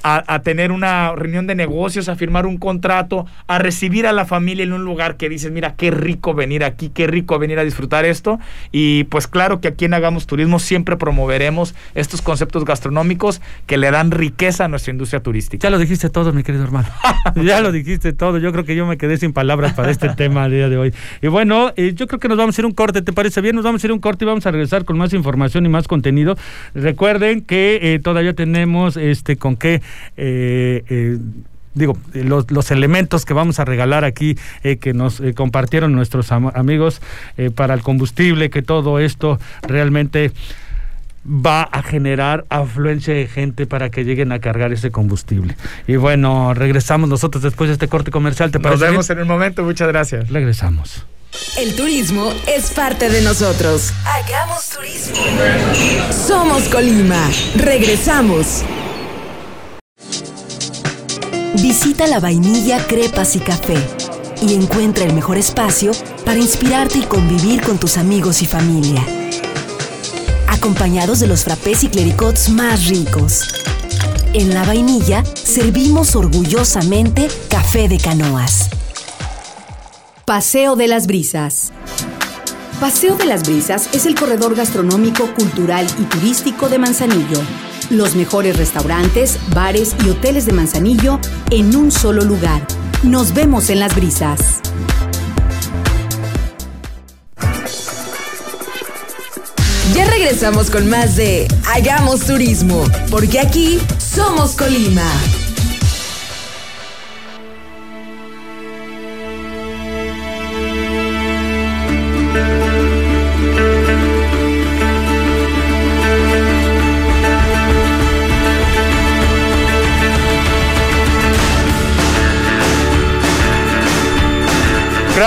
[0.04, 4.26] a, a tener una reunión de negocios, a firmar un contrato, a recibir a la
[4.26, 7.64] familia en un lugar que dices, mira, qué rico venir aquí, qué rico venir a
[7.64, 8.38] disfrutar esto.
[8.70, 13.90] Y pues claro que aquí en Hagamos Turismo siempre promoveremos estos conceptos gastronómicos que le
[13.90, 15.66] dan riqueza a nuestra industria turística.
[15.66, 16.88] Ya lo dijiste todo, mi querido hermano.
[17.36, 18.38] ya lo dijiste todo.
[18.38, 20.94] Yo creo que yo me quedé sin palabras para este tema el día de hoy.
[21.22, 23.02] Y bueno, eh, yo creo que nos vamos a ir un corte.
[23.02, 23.56] ¿Te parece bien?
[23.56, 25.88] Nos vamos a ir un corte y vamos a regresar con más información y más
[25.88, 26.36] contenido.
[26.74, 29.80] Recuerden que eh, todavía tenemos este con qué.
[30.16, 31.18] Eh, eh,
[31.76, 36.30] Digo, los, los elementos que vamos a regalar aquí, eh, que nos eh, compartieron nuestros
[36.30, 37.02] am- amigos
[37.36, 40.30] eh, para el combustible, que todo esto realmente
[41.26, 45.56] va a generar afluencia de gente para que lleguen a cargar ese combustible.
[45.88, 48.52] Y bueno, regresamos nosotros después de este corte comercial.
[48.52, 49.18] ¿Te Nos vemos bien?
[49.18, 50.28] en un momento, muchas gracias.
[50.30, 51.04] Regresamos.
[51.58, 53.92] El turismo es parte de nosotros.
[54.04, 55.16] Hagamos turismo.
[56.12, 57.28] Somos Colima.
[57.56, 58.62] Regresamos.
[61.62, 63.76] Visita la vainilla Crepas y Café
[64.42, 65.92] y encuentra el mejor espacio
[66.24, 69.04] para inspirarte y convivir con tus amigos y familia.
[70.48, 73.42] Acompañados de los frappés y clericots más ricos.
[74.32, 78.68] En la vainilla servimos orgullosamente café de canoas.
[80.24, 81.70] Paseo de las Brisas.
[82.80, 87.40] Paseo de las Brisas es el corredor gastronómico, cultural y turístico de Manzanillo.
[87.94, 92.66] Los mejores restaurantes, bares y hoteles de Manzanillo en un solo lugar.
[93.04, 94.60] Nos vemos en las brisas.
[99.94, 105.08] Ya regresamos con más de Hagamos Turismo, porque aquí somos Colima.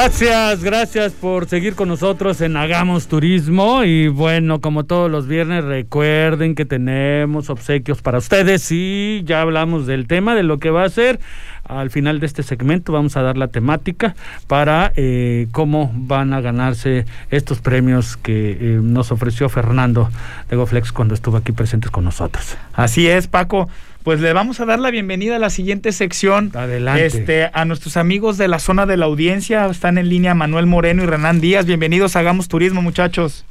[0.08, 3.84] Gracias, gracias por seguir con nosotros en Hagamos Turismo.
[3.84, 8.72] Y bueno, como todos los viernes, recuerden que tenemos obsequios para ustedes.
[8.72, 11.20] Y ya hablamos del tema, de lo que va a ser.
[11.66, 14.16] Al final de este segmento vamos a dar la temática
[14.48, 20.10] para eh, cómo van a ganarse estos premios que eh, nos ofreció Fernando
[20.50, 22.56] de GoFlex cuando estuvo aquí presentes con nosotros.
[22.72, 23.68] Así es, Paco
[24.08, 26.54] pues le vamos a dar la bienvenida a la siguiente sección.
[26.56, 27.06] Adelante.
[27.06, 29.66] Este, a nuestros amigos de la zona de la audiencia.
[29.66, 31.66] Están en línea Manuel Moreno y Renan Díaz.
[31.66, 33.44] Bienvenidos a Hagamos Turismo, muchachos.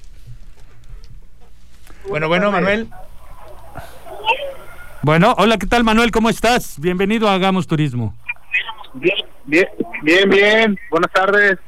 [2.09, 2.89] Bueno, bueno, Manuel.
[5.03, 6.11] Bueno, hola, ¿qué tal, Manuel?
[6.11, 6.81] ¿Cómo estás?
[6.81, 8.15] Bienvenido a Hagamos Turismo.
[8.95, 9.69] Bien, bien,
[10.05, 10.79] bien, bien.
[10.91, 11.59] Buenas tardes.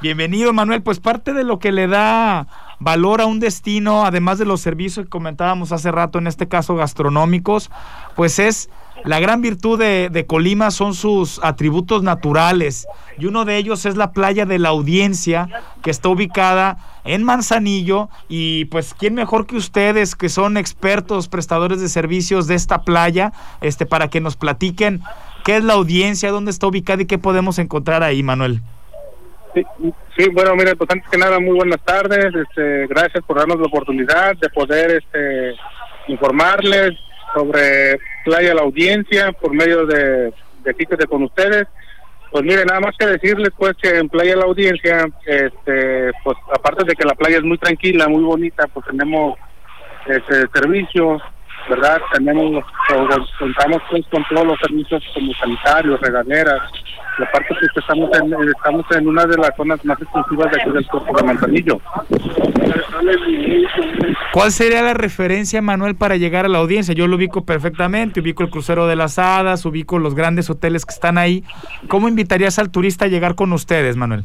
[0.00, 0.80] Bienvenido, Manuel.
[0.80, 2.46] Pues parte de lo que le da
[2.80, 6.74] valor a un destino, además de los servicios que comentábamos hace rato, en este caso
[6.74, 7.70] gastronómicos,
[8.16, 8.70] pues es
[9.04, 12.86] la gran virtud de, Colima son sus atributos naturales
[13.18, 15.48] y uno de ellos es la playa de la audiencia
[15.82, 21.80] que está ubicada en Manzanillo y pues quién mejor que ustedes que son expertos prestadores
[21.80, 25.00] de servicios de esta playa este para que nos platiquen
[25.44, 28.60] qué es la audiencia, dónde está ubicada y qué podemos encontrar ahí, Manuel.
[29.54, 32.26] Sí, bueno, mira, pues antes que nada, muy buenas tardes.
[32.34, 35.54] Este, gracias por darnos la oportunidad de poder este,
[36.08, 36.92] informarles
[37.34, 40.32] sobre Playa La Audiencia por medio de,
[40.64, 41.66] de con ustedes.
[42.30, 46.84] Pues mire, nada más que decirles pues que en Playa La Audiencia, este, pues aparte
[46.84, 49.36] de que la playa es muy tranquila, muy bonita, pues tenemos
[50.06, 51.20] este servicio,
[51.68, 52.00] ¿verdad?
[52.12, 52.64] Tenemos,
[53.38, 56.60] contamos pues con todos los servicios como sanitarios, regaderas,
[57.18, 60.70] y aparte pues estamos en, estamos en una de las zonas más exclusivas de aquí
[60.70, 61.80] del cuerpo de Manzanillo.
[64.32, 66.94] ¿Cuál sería la referencia, Manuel, para llegar a la audiencia?
[66.94, 70.94] Yo lo ubico perfectamente, ubico el crucero de las hadas, ubico los grandes hoteles que
[70.94, 71.44] están ahí.
[71.88, 74.24] ¿Cómo invitarías al turista a llegar con ustedes, Manuel?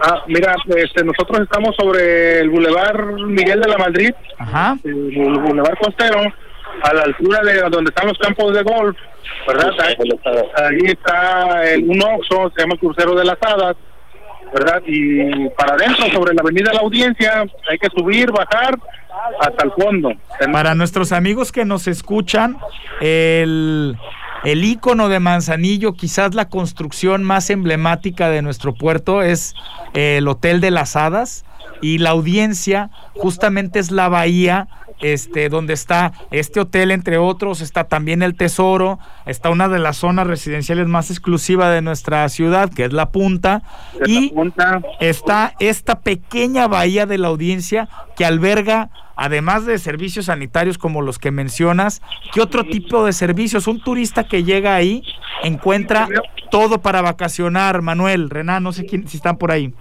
[0.00, 4.76] Ah, mira, este, nosotros estamos sobre el Boulevard Miguel de la Madrid, Ajá.
[4.84, 4.94] el
[5.40, 6.20] Boulevard Costero,
[6.82, 8.96] a la altura de donde están los campos de golf,
[9.46, 9.72] ¿verdad?
[10.56, 13.76] Ahí, está el, un oxo, se llama Crucero de las Hadas,
[14.52, 14.82] ¿verdad?
[14.86, 18.78] Y para adentro, sobre la avenida La Audiencia, hay que subir, bajar
[19.40, 20.12] hasta el fondo.
[20.52, 22.58] Para nuestros amigos que nos escuchan,
[23.00, 23.96] el,
[24.44, 29.54] el ícono de Manzanillo, quizás la construcción más emblemática de nuestro puerto es
[29.94, 31.44] el Hotel de las Hadas
[31.80, 34.68] y la audiencia justamente es la bahía
[35.00, 39.96] este, donde está este hotel, entre otros, está también el Tesoro, está una de las
[39.96, 43.62] zonas residenciales más exclusivas de nuestra ciudad, que es La Punta,
[44.06, 44.32] y
[45.00, 51.18] está esta pequeña bahía de la audiencia que alberga además de servicios sanitarios como los
[51.18, 53.66] que mencionas, ¿qué otro tipo de servicios?
[53.66, 55.04] Un turista que llega ahí
[55.42, 56.08] encuentra
[56.50, 59.72] todo para vacacionar, Manuel, Renan, no sé quién, si están por ahí.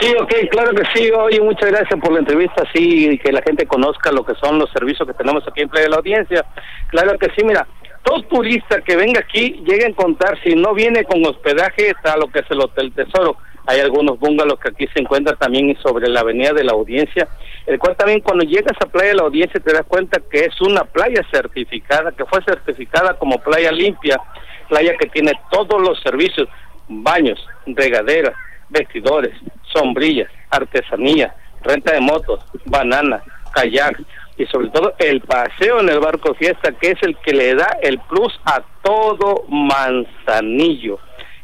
[0.00, 1.10] Sí, ok, claro que sí.
[1.10, 4.70] Oye, muchas gracias por la entrevista, sí, que la gente conozca lo que son los
[4.70, 6.44] servicios que tenemos aquí en Playa de la Audiencia.
[6.88, 7.66] Claro que sí, mira,
[8.04, 12.28] todo turista que venga aquí llegue a encontrar, si no viene con hospedaje, está lo
[12.28, 13.36] que es el Hotel Tesoro.
[13.66, 17.28] Hay algunos bungalows que aquí se encuentran también sobre la Avenida de la Audiencia,
[17.66, 20.60] el cual también cuando llegas a Playa de la Audiencia te das cuenta que es
[20.60, 24.18] una playa certificada, que fue certificada como playa limpia,
[24.68, 26.48] playa que tiene todos los servicios,
[26.88, 28.32] baños, regaderas,
[28.70, 29.34] vestidores,
[29.72, 33.22] sombrillas, artesanía, renta de motos, bananas,
[33.54, 34.00] kayak
[34.36, 37.76] y sobre todo el paseo en el barco fiesta que es el que le da
[37.82, 40.98] el plus a todo Manzanillo,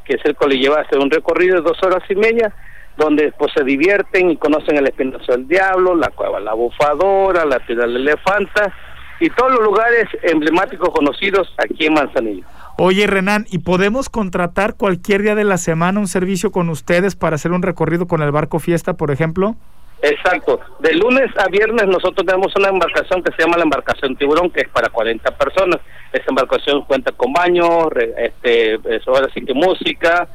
[0.04, 2.54] que es el que le lleva a hacer un recorrido de dos horas y media
[2.96, 7.58] donde pues se divierten y conocen el Espinazo del Diablo, la Cueva La Bufadora, la
[7.58, 8.72] Piedra del Elefanta
[9.18, 12.44] y todos los lugares emblemáticos conocidos aquí en Manzanillo.
[12.76, 17.37] Oye, Renan, ¿y podemos contratar cualquier día de la semana un servicio con ustedes para
[17.37, 19.54] hacer un recorrido con el barco Fiesta, por ejemplo?
[20.02, 20.60] Exacto.
[20.80, 24.62] De lunes a viernes nosotros tenemos una embarcación que se llama la embarcación Tiburón, que
[24.62, 25.80] es para 40 personas.
[26.12, 30.28] Esa embarcación cuenta con baño, este, ahora sí que música,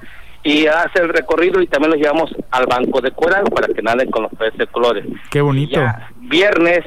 [0.43, 4.09] y hace el recorrido y también los llevamos al banco de coral para que naden
[4.09, 5.05] con los peces de colores.
[5.29, 5.79] Qué bonito.
[6.17, 6.85] viernes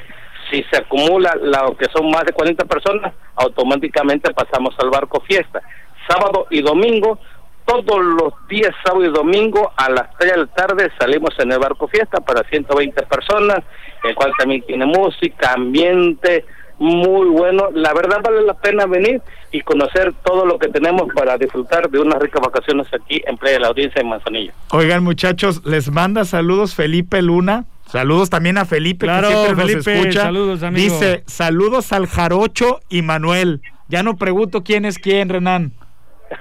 [0.53, 5.62] si se acumula lo que son más de 40 personas, automáticamente pasamos al barco fiesta.
[6.07, 7.19] Sábado y domingo,
[7.65, 11.59] todos los días, sábado y domingo, a las 3 de la tarde salimos en el
[11.59, 13.61] barco fiesta para 120 personas,
[14.05, 16.45] el cual también tiene música, ambiente,
[16.79, 17.69] muy bueno.
[17.73, 22.01] La verdad vale la pena venir y conocer todo lo que tenemos para disfrutar de
[22.01, 24.53] unas ricas vacaciones aquí en Playa de la Audiencia en Manzanillo.
[24.71, 29.77] Oigan muchachos, les manda saludos Felipe Luna Saludos también a Felipe, claro, que siempre Felipe,
[29.77, 30.23] nos escucha.
[30.23, 30.83] Saludos, amigo.
[30.83, 33.61] Dice, saludos al Jarocho y Manuel.
[33.89, 35.73] Ya no pregunto quién es quién, Renan.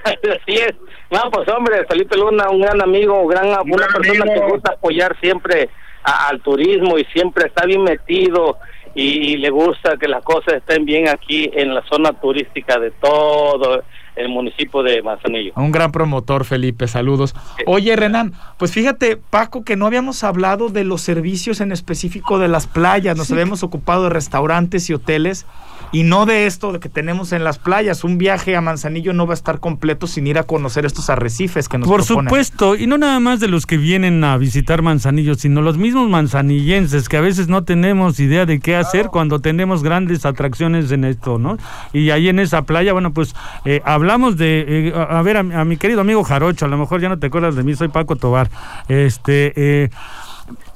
[0.05, 0.73] Así es.
[1.11, 5.69] No, pues hombre, Felipe Luna, un gran amigo, gran, una persona que gusta apoyar siempre
[6.03, 8.57] al turismo y siempre está bien metido
[8.95, 13.83] y, le gusta que las cosas estén bien aquí en la zona turística de todo
[14.15, 15.53] el municipio de Manzanillo.
[15.55, 17.35] Un gran promotor, Felipe, saludos.
[17.65, 22.47] Oye, Renan, pues fíjate, Paco, que no habíamos hablado de los servicios en específico de
[22.47, 25.45] las playas, nos habíamos ocupado de restaurantes y hoteles
[25.91, 28.03] y no de esto de que tenemos en las playas.
[28.03, 31.67] Un viaje a Manzanillo no va a estar completo sin ir a conocer estos arrecifes
[31.67, 35.35] que nos Por supuesto, y no nada más de los que vienen a visitar Manzanillo,
[35.35, 39.83] sino los mismos manzanillenses que a veces no tenemos idea de qué hacer cuando tenemos
[39.83, 41.57] grandes atracciones en esto, ¿no?
[41.93, 45.77] Y ahí en esa playa, bueno, pues eh, hablamos de, eh, a ver, a, mi
[45.77, 48.49] querido amigo Jarocho, a lo mejor ya no te acuerdas de mí, soy Paco Tobar,
[48.87, 49.53] este...
[49.55, 49.89] Eh,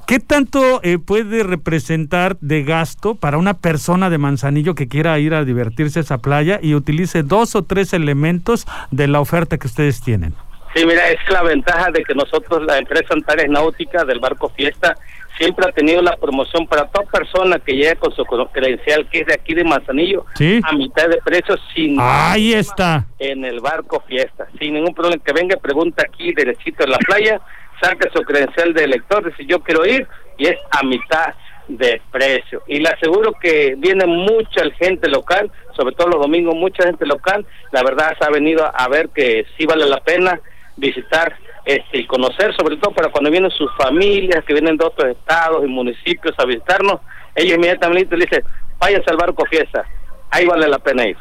[0.06, 5.34] ¿Qué tanto eh, puede representar de gasto para una persona de Manzanillo que quiera ir
[5.34, 9.66] a divertirse a esa playa y utilice dos o tres elementos de la oferta que
[9.66, 10.36] ustedes tienen?
[10.76, 14.96] Sí, mira, es la ventaja de que nosotros, la empresa Antares Náutica del Barco Fiesta,
[15.38, 19.28] siempre ha tenido la promoción para toda persona que llegue con su credencial, que es
[19.28, 20.26] de aquí de Manzanillo,
[20.64, 23.06] a mitad de precio, sin Ahí está.
[23.20, 25.22] En el Barco Fiesta, sin ningún problema.
[25.24, 27.42] Que venga, pregunta aquí, derechito en la playa,
[27.82, 31.34] saca su credencial de elector, si yo quiero ir, y es a mitad
[31.68, 32.62] de precio.
[32.68, 37.46] Y le aseguro que viene mucha gente local, sobre todo los domingos, mucha gente local.
[37.72, 40.40] La verdad se ha venido a ver que sí vale la pena
[40.78, 45.64] visitar este, conocer, sobre todo para cuando vienen sus familias, que vienen de otros estados
[45.66, 47.02] y municipios a visitarnos,
[47.34, 48.44] ellos inmediatamente dicen,
[48.80, 49.84] váyanse al barco fiesta,
[50.30, 51.18] ahí vale la pena ir.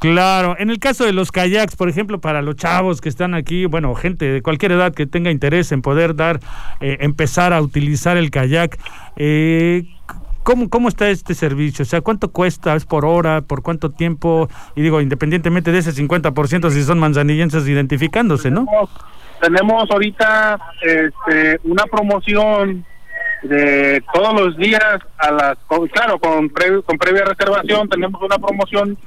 [0.00, 3.64] Claro, en el caso de los kayaks, por ejemplo, para los chavos que están aquí,
[3.64, 6.38] bueno, gente de cualquier edad que tenga interés en poder dar,
[6.80, 8.78] eh, empezar a utilizar el kayak,
[9.16, 9.82] eh,
[10.48, 11.82] ¿cómo, ¿cómo está este servicio?
[11.82, 12.74] O sea, ¿cuánto cuesta?
[12.74, 13.42] ¿Es por hora?
[13.42, 14.48] ¿Por cuánto tiempo?
[14.74, 18.64] Y digo, independientemente de ese 50% si son manzanillenses identificándose, ¿no?
[19.42, 22.82] Tenemos, ahorita este, una promoción
[23.42, 25.58] de todos los días a las
[25.92, 28.98] claro con con previa reservación tenemos una promoción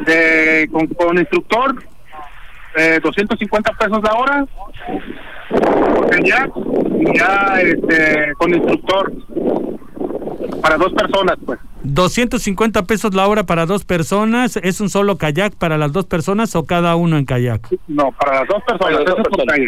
[0.00, 1.74] de con, instructor
[2.76, 4.44] eh, 250 pesos la hora
[6.22, 6.50] ya
[7.14, 9.10] ya este con instructor
[10.62, 15.54] para dos personas pues 250 pesos la hora para dos personas es un solo kayak
[15.54, 19.16] para las dos personas o cada uno en kayak no para las dos personas, dos
[19.16, 19.58] personas.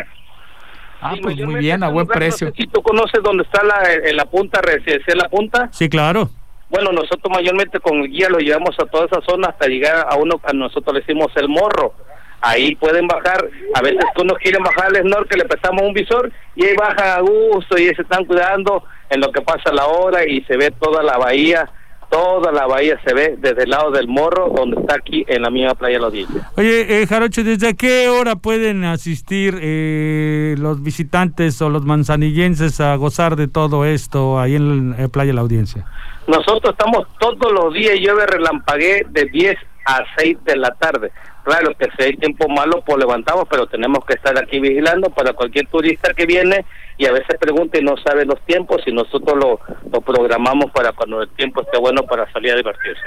[1.02, 2.52] Ah, pues muy bien, a buen precio.
[2.54, 3.80] si tú conoces dónde está la,
[4.12, 5.70] la punta, residencial La Punta.
[5.72, 6.28] Sí, claro.
[6.68, 10.16] Bueno, nosotros mayormente con el guía lo llevamos a toda esa zona hasta llegar a
[10.16, 11.94] uno, a nosotros le decimos el morro.
[12.42, 16.64] Ahí pueden bajar, a veces uno quieren bajar al snorkel, le prestamos un visor y
[16.64, 20.42] ahí bajan a gusto y se están cuidando en lo que pasa la hora y
[20.44, 21.70] se ve toda la bahía
[22.10, 25.50] toda la bahía se ve desde el lado del morro, donde está aquí en la
[25.50, 26.50] misma playa la audiencia.
[26.56, 32.96] Oye, eh, Jarocho, ¿desde qué hora pueden asistir eh, los visitantes o los manzanillenses a
[32.96, 35.86] gozar de todo esto ahí en la playa la audiencia?
[36.26, 41.12] Nosotros estamos todos los días, llueve relampagué de 10 a 6 de la tarde.
[41.44, 45.32] Claro que si hay tiempo malo, pues levantamos, pero tenemos que estar aquí vigilando para
[45.32, 46.64] cualquier turista que viene
[46.98, 50.92] y a veces pregunta y no sabe los tiempos y nosotros lo, lo programamos para
[50.92, 53.00] cuando el tiempo esté bueno para salir a divertirse.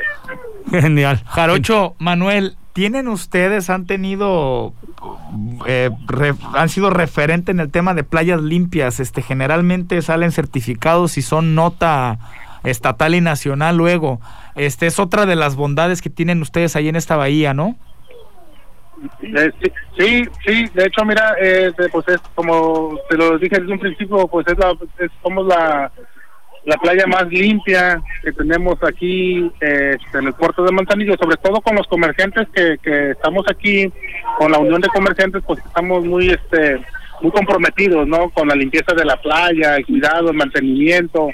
[0.72, 1.22] Genial.
[1.28, 4.74] Jarocho, Manuel, ¿tienen ustedes, han tenido,
[5.68, 5.92] eh,
[6.54, 9.00] han sido referente en el tema de playas limpias?
[9.00, 12.18] Este, generalmente salen certificados y son nota
[12.64, 14.20] estatal y nacional luego.
[14.56, 17.76] Este es otra de las bondades que tienen ustedes ahí en esta bahía, ¿no?
[19.22, 19.52] Eh,
[19.98, 24.28] sí, sí, de hecho, mira, eh, pues es como te lo dije desde un principio,
[24.28, 24.74] pues es, la,
[25.22, 25.92] somos la,
[26.66, 31.60] la playa más limpia que tenemos aquí este, en el puerto de Manzanillo, sobre todo
[31.62, 33.92] con los comerciantes que, que estamos aquí,
[34.38, 36.80] con la unión de comerciantes, pues estamos muy, este,
[37.22, 38.30] muy comprometidos, ¿no?
[38.30, 41.30] Con la limpieza de la playa, el cuidado, el mantenimiento.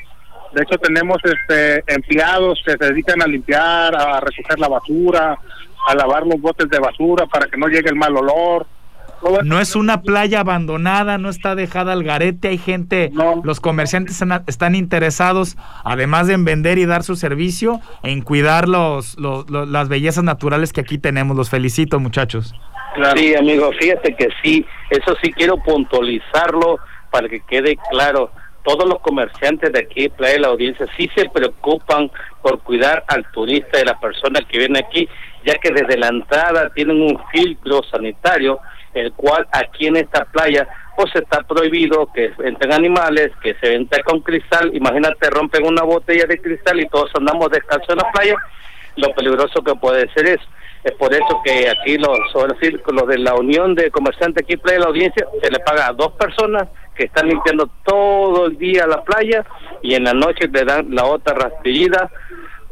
[0.54, 5.38] De hecho, tenemos este, empleados que se dedican a limpiar, a recoger la basura,
[5.88, 8.68] a lavar los botes de basura para que no llegue el mal olor.
[9.44, 13.12] No es una playa abandonada, no está dejada al garete, hay gente,
[13.44, 19.18] los comerciantes están interesados, además de en vender y dar su servicio, en cuidar los,
[19.20, 21.36] las bellezas naturales que aquí tenemos.
[21.36, 22.56] Los felicito, muchachos.
[23.16, 26.80] Sí, amigo, fíjate que sí, eso sí quiero puntualizarlo
[27.12, 28.32] para que quede claro
[28.64, 33.26] todos los comerciantes de aquí, Playa de la Audiencia, sí se preocupan por cuidar al
[33.32, 35.08] turista y la persona que viene aquí,
[35.46, 38.60] ya que desde la entrada tienen un filtro sanitario,
[38.94, 44.04] el cual aquí en esta playa pues está prohibido que entren animales, que se entre
[44.04, 48.36] con cristal, imagínate rompen una botella de cristal y todos andamos descalzos en la playa,
[48.98, 50.44] lo peligroso que puede ser eso.
[50.84, 54.84] Es por eso que aquí los, los de la Unión de Comerciantes aquí Playa de
[54.84, 59.04] la Audiencia se le paga a dos personas que están limpiando todo el día la
[59.04, 59.46] playa
[59.82, 62.10] y en la noche le dan la otra rastrillida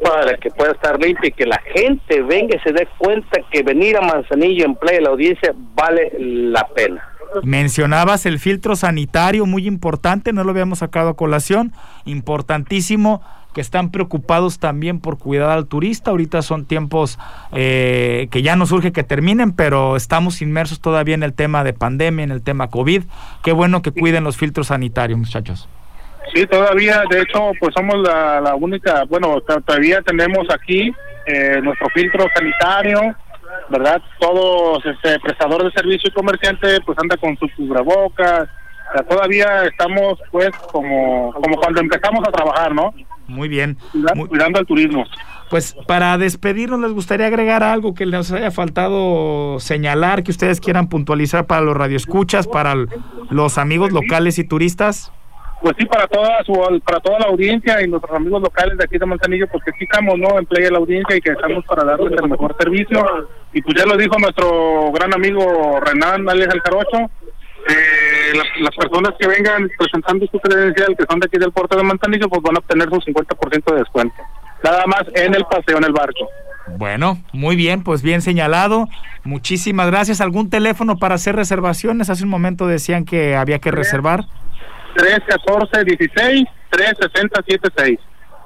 [0.01, 3.63] para que pueda estar limpia y que la gente venga y se dé cuenta que
[3.63, 7.03] venir a Manzanillo en Playa de la Audiencia vale la pena.
[7.43, 11.73] Mencionabas el filtro sanitario, muy importante, no lo habíamos sacado a colación,
[12.05, 13.21] importantísimo
[13.53, 16.11] que están preocupados también por cuidar al turista.
[16.11, 17.17] Ahorita son tiempos
[17.53, 21.73] eh, que ya no surge que terminen, pero estamos inmersos todavía en el tema de
[21.73, 23.05] pandemia, en el tema COVID.
[23.43, 25.67] Qué bueno que cuiden los filtros sanitarios, muchachos.
[26.33, 30.93] Sí, todavía, de hecho, pues somos la, única, bueno, todavía tenemos aquí
[31.25, 33.15] eh, nuestro filtro sanitario,
[33.69, 34.01] ¿verdad?
[34.19, 38.49] Todos, este, prestador de servicio y comerciante, pues anda con su cubrebocas.
[39.09, 42.93] todavía estamos, pues, como, como cuando empezamos a trabajar, ¿no?
[43.27, 43.77] Muy bien.
[44.29, 45.05] Cuidando, al turismo.
[45.49, 50.87] Pues para despedirnos, ¿les gustaría agregar algo que les haya faltado señalar, que ustedes quieran
[50.89, 52.75] puntualizar para los radioescuchas, para
[53.29, 55.11] los amigos locales y turistas?
[55.61, 56.53] Pues sí, para toda su,
[56.85, 60.17] para toda la audiencia y nuestros amigos locales de aquí de Manzanillo, porque sí estamos
[60.17, 60.37] ¿no?
[60.37, 63.03] en play de la audiencia y que estamos para darles el mejor servicio.
[63.53, 67.09] Y pues ya lo dijo nuestro gran amigo Renan Alex Alcarocho,
[67.69, 71.83] eh, las, personas que vengan presentando su credencial, que son de aquí del puerto de
[71.83, 74.15] Manzanillo, pues van a obtener su 50% de descuento.
[74.63, 76.29] Nada más en el paseo, en el barco.
[76.77, 78.87] Bueno, muy bien, pues bien señalado.
[79.23, 80.21] Muchísimas gracias.
[80.21, 82.09] ¿Algún teléfono para hacer reservaciones?
[82.09, 84.25] Hace un momento decían que había que reservar.
[84.97, 87.99] 314 16 360 76.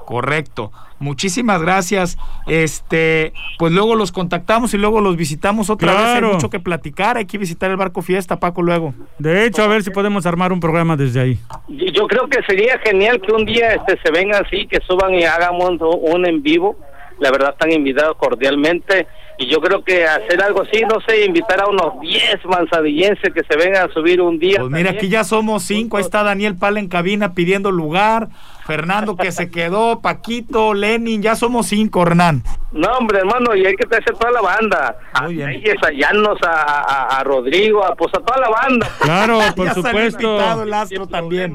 [0.05, 0.71] Correcto.
[0.99, 2.17] Muchísimas gracias.
[2.45, 6.05] Este, pues luego los contactamos y luego los visitamos otra vez.
[6.05, 7.17] Hay mucho que platicar.
[7.17, 8.93] Hay que visitar el barco fiesta, Paco, luego.
[9.17, 11.39] De hecho, a ver si podemos armar un programa desde ahí.
[11.69, 15.23] Yo creo que sería genial que un día este se vengan así, que suban y
[15.23, 16.77] hagamos un en vivo.
[17.21, 19.07] La verdad están invitados cordialmente
[19.37, 23.43] y yo creo que hacer algo así, no sé, invitar a unos 10 manzanillenses que
[23.43, 24.59] se vengan a subir un día.
[24.59, 28.29] Pues mira, aquí ya somos cinco, ahí está Daniel Pala en cabina pidiendo lugar,
[28.65, 32.43] Fernando que se quedó, Paquito, Lenin, ya somos cinco, Hernán.
[32.71, 34.97] No, hombre, hermano, y hay que traer toda la banda.
[35.21, 35.63] Muy bien.
[35.83, 38.87] A Llanos, a, a, Rodrigo, a, pues a toda la banda.
[38.99, 40.63] Claro, por supuesto.
[40.63, 41.53] El astro también.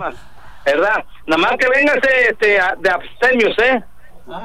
[0.64, 1.04] ¿Verdad?
[1.26, 1.98] Nada más que vengas
[2.28, 3.82] este, de abstemios, ¿eh?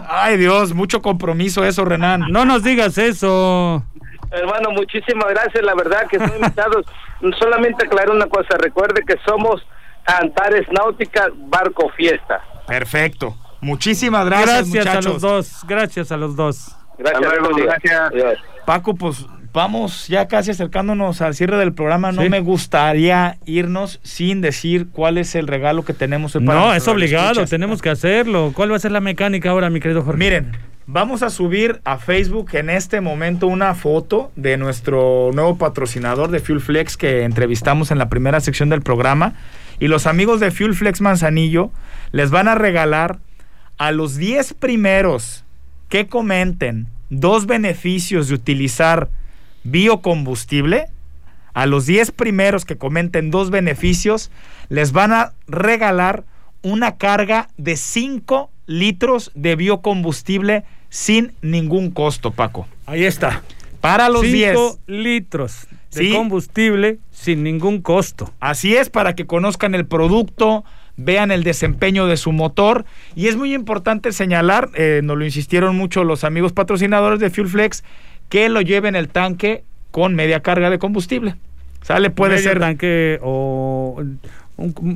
[0.08, 2.26] Ay Dios, mucho compromiso eso, Renan.
[2.30, 3.84] No nos digas eso.
[4.32, 5.64] Hermano, muchísimas gracias.
[5.64, 6.86] La verdad que son invitados.
[7.40, 8.58] Solamente aclarar una cosa.
[8.58, 9.62] Recuerde que somos
[10.06, 12.42] Antares Náutica Barco Fiesta.
[12.68, 13.36] Perfecto.
[13.60, 15.62] Muchísimas gracias, gracias a los dos.
[15.68, 16.76] Gracias a los dos.
[16.98, 18.12] Gracias.
[18.12, 18.40] gracias.
[18.66, 22.12] Paco, pues vamos ya casi acercándonos al cierre del programa.
[22.12, 26.88] No me gustaría irnos sin decir cuál es el regalo que tenemos para No, es
[26.88, 28.52] obligado, tenemos que hacerlo.
[28.56, 30.20] ¿Cuál va a ser la mecánica ahora, mi querido Jorge?
[30.20, 30.52] Miren,
[30.88, 36.40] vamos a subir a Facebook en este momento una foto de nuestro nuevo patrocinador de
[36.40, 39.34] Fuel Flex que entrevistamos en la primera sección del programa.
[39.80, 41.72] Y los amigos de Fuel Flex Manzanillo
[42.12, 43.20] les van a regalar
[43.78, 45.44] a los 10 primeros
[45.90, 49.10] que comenten dos beneficios de utilizar
[49.64, 50.88] biocombustible,
[51.54, 54.32] a los 10 primeros que comenten dos beneficios,
[54.70, 56.24] les van a regalar
[56.62, 62.68] una carga de 5 litros de biocombustible sin ningún costo, Paco.
[62.86, 63.44] Ahí está.
[63.82, 68.32] Para los 10 litros de combustible sin ningún costo.
[68.40, 70.64] Así es, para que conozcan el producto,
[70.98, 72.86] vean el desempeño de su motor.
[73.16, 77.50] Y es muy importante señalar, eh, nos lo insistieron mucho los amigos patrocinadores de Fuel
[77.50, 77.84] Flex,
[78.32, 81.36] que lo lleve en el tanque con media carga de combustible.
[81.84, 82.60] Sale, puede medio ser.
[82.60, 84.02] tanque o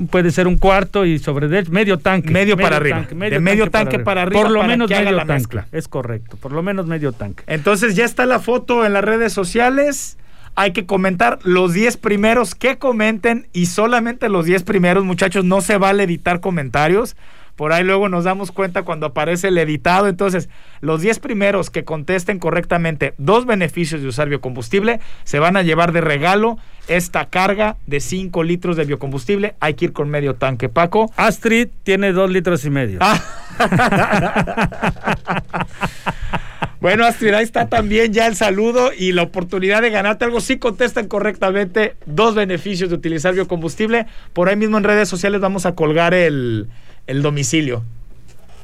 [0.10, 2.32] puede ser un cuarto y sobre de medio tanque.
[2.32, 3.06] Medio, para arriba.
[3.10, 4.42] de medio tanque, para, arriba.
[4.42, 5.60] Por lo menos medio la tanque.
[5.74, 6.38] Es correcto.
[6.38, 7.44] Por lo menos medio tanque.
[7.48, 10.18] Entonces ya está la foto en las redes sociales.
[10.56, 15.60] Hay que comentar los 10 primeros que comenten y solamente los 10 primeros, muchachos, no
[15.60, 17.18] se vale editar comentarios.
[17.56, 20.08] Por ahí luego nos damos cuenta cuando aparece el editado.
[20.08, 20.50] Entonces,
[20.82, 25.92] los 10 primeros que contesten correctamente dos beneficios de usar biocombustible se van a llevar
[25.92, 29.56] de regalo esta carga de 5 litros de biocombustible.
[29.60, 31.12] Hay que ir con medio tanque, Paco.
[31.16, 33.00] Astrid tiene 2 litros y medio.
[33.02, 33.22] Ah.
[36.86, 40.40] Bueno, Astrid, ahí está también ya el saludo y la oportunidad de ganarte algo.
[40.40, 44.06] Si contestan correctamente dos beneficios de utilizar biocombustible.
[44.34, 46.68] Por ahí mismo en redes sociales vamos a colgar el,
[47.08, 47.84] el domicilio.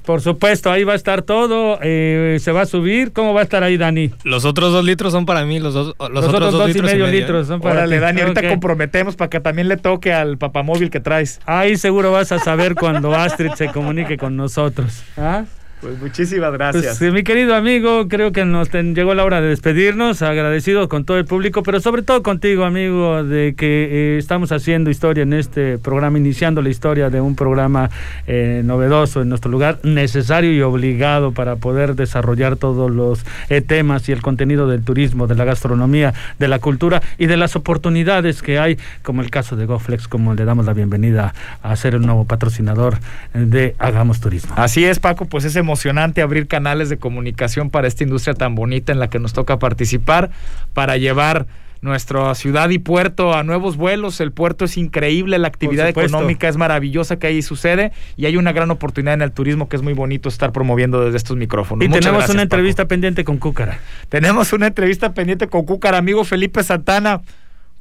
[0.05, 1.77] Por supuesto, ahí va a estar todo.
[1.81, 3.13] Eh, se va a subir.
[3.13, 4.11] ¿Cómo va a estar ahí, Dani?
[4.23, 5.59] Los otros dos litros son para mí.
[5.59, 8.21] Los, dos, los, otros, dos, y medio, litros son para Órale, Dani.
[8.21, 11.39] Ahorita comprometemos para que también le toque al papamóvil que traes.
[11.45, 15.03] Ahí seguro vas a saber cuando Astrid se comunique con nosotros.
[15.17, 15.45] ¿Ah?
[15.81, 16.99] Pues muchísimas gracias.
[16.99, 21.17] Pues, mi querido amigo, creo que nos llegó la hora de despedirnos, agradecido con todo
[21.17, 25.79] el público, pero sobre todo contigo, amigo, de que eh, estamos haciendo historia en este
[25.79, 27.89] programa, iniciando la historia de un programa
[28.27, 34.07] eh, novedoso en nuestro lugar, necesario y obligado para poder desarrollar todos los eh, temas
[34.07, 38.43] y el contenido del turismo, de la gastronomía, de la cultura y de las oportunidades
[38.43, 42.01] que hay, como el caso de GoFlex, como le damos la bienvenida a ser el
[42.01, 42.99] nuevo patrocinador
[43.33, 44.53] de Hagamos Turismo.
[44.57, 48.91] Así es, Paco, pues es emocionante abrir canales de comunicación para esta industria tan bonita
[48.91, 50.29] en la que nos toca participar,
[50.73, 51.45] para llevar
[51.81, 54.19] nuestra ciudad y puerto a nuevos vuelos.
[54.19, 58.51] El puerto es increíble, la actividad económica es maravillosa que ahí sucede y hay una
[58.51, 61.85] gran oportunidad en el turismo que es muy bonito estar promoviendo desde estos micrófonos.
[61.85, 63.79] Y tenemos una entrevista pendiente con Cúcara.
[64.09, 67.21] Tenemos una entrevista pendiente con Cúcara, amigo Felipe Santana.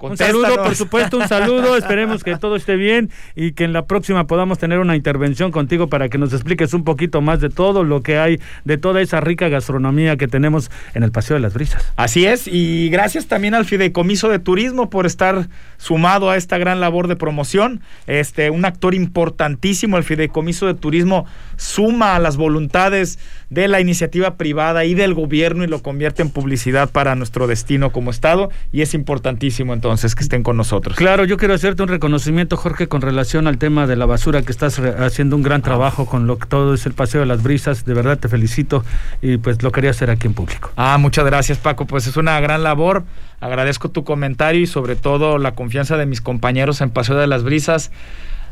[0.00, 1.76] Un saludo, por supuesto, un saludo.
[1.76, 5.88] Esperemos que todo esté bien y que en la próxima podamos tener una intervención contigo
[5.88, 9.20] para que nos expliques un poquito más de todo lo que hay, de toda esa
[9.20, 11.92] rica gastronomía que tenemos en el Paseo de las Brisas.
[11.96, 16.80] Así es, y gracias también al Fideicomiso de Turismo por estar sumado a esta gran
[16.80, 17.82] labor de promoción.
[18.06, 21.26] Este, un actor importantísimo, el Fideicomiso de Turismo
[21.56, 23.18] suma a las voluntades
[23.50, 27.90] de la iniciativa privada y del gobierno y lo convierte en publicidad para nuestro destino
[27.92, 30.96] como Estado y es importantísimo entonces que estén con nosotros.
[30.96, 34.52] Claro, yo quiero hacerte un reconocimiento, Jorge, con relación al tema de la basura, que
[34.52, 37.84] estás haciendo un gran trabajo con lo que todo es el Paseo de las Brisas.
[37.84, 38.84] De verdad te felicito
[39.20, 40.70] y pues lo quería hacer aquí en público.
[40.76, 41.86] Ah, muchas gracias, Paco.
[41.86, 43.04] Pues es una gran labor.
[43.40, 47.42] Agradezco tu comentario y sobre todo la confianza de mis compañeros en Paseo de las
[47.42, 47.90] Brisas.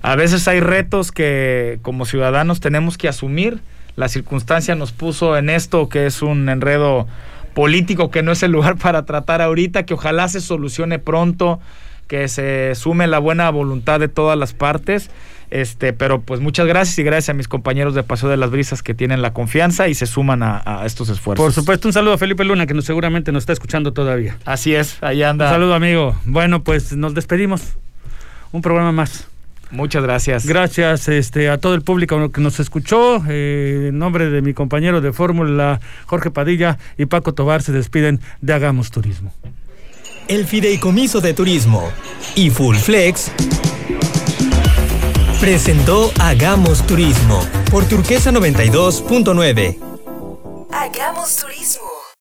[0.02, 3.60] A veces hay retos que como ciudadanos tenemos que asumir.
[3.96, 7.06] La circunstancia nos puso en esto que es un enredo
[7.58, 11.58] político que no es el lugar para tratar ahorita, que ojalá se solucione pronto,
[12.06, 15.10] que se sume la buena voluntad de todas las partes.
[15.50, 18.84] Este, pero pues muchas gracias y gracias a mis compañeros de Paseo de las Brisas
[18.84, 21.42] que tienen la confianza y se suman a, estos esfuerzos.
[21.42, 24.38] Por supuesto, un saludo a Felipe Luna, que nos, seguramente nos está escuchando todavía.
[24.44, 25.46] Así es, ahí anda.
[25.46, 26.14] Un saludo, amigo.
[26.26, 27.62] Bueno, pues nos despedimos.
[28.52, 29.26] Un programa más.
[29.70, 30.46] Muchas gracias.
[30.46, 33.22] Gracias este, a todo el público que nos escuchó.
[33.28, 38.20] Eh, en nombre de mi compañero de fórmula, Jorge Padilla y Paco Tobar, se despiden
[38.40, 39.32] de Hagamos Turismo.
[40.28, 41.90] El Fideicomiso de Turismo
[42.34, 43.30] y Full Flex
[45.40, 49.78] presentó Hagamos Turismo por Turquesa 92.9.
[50.70, 51.97] Hagamos Turismo.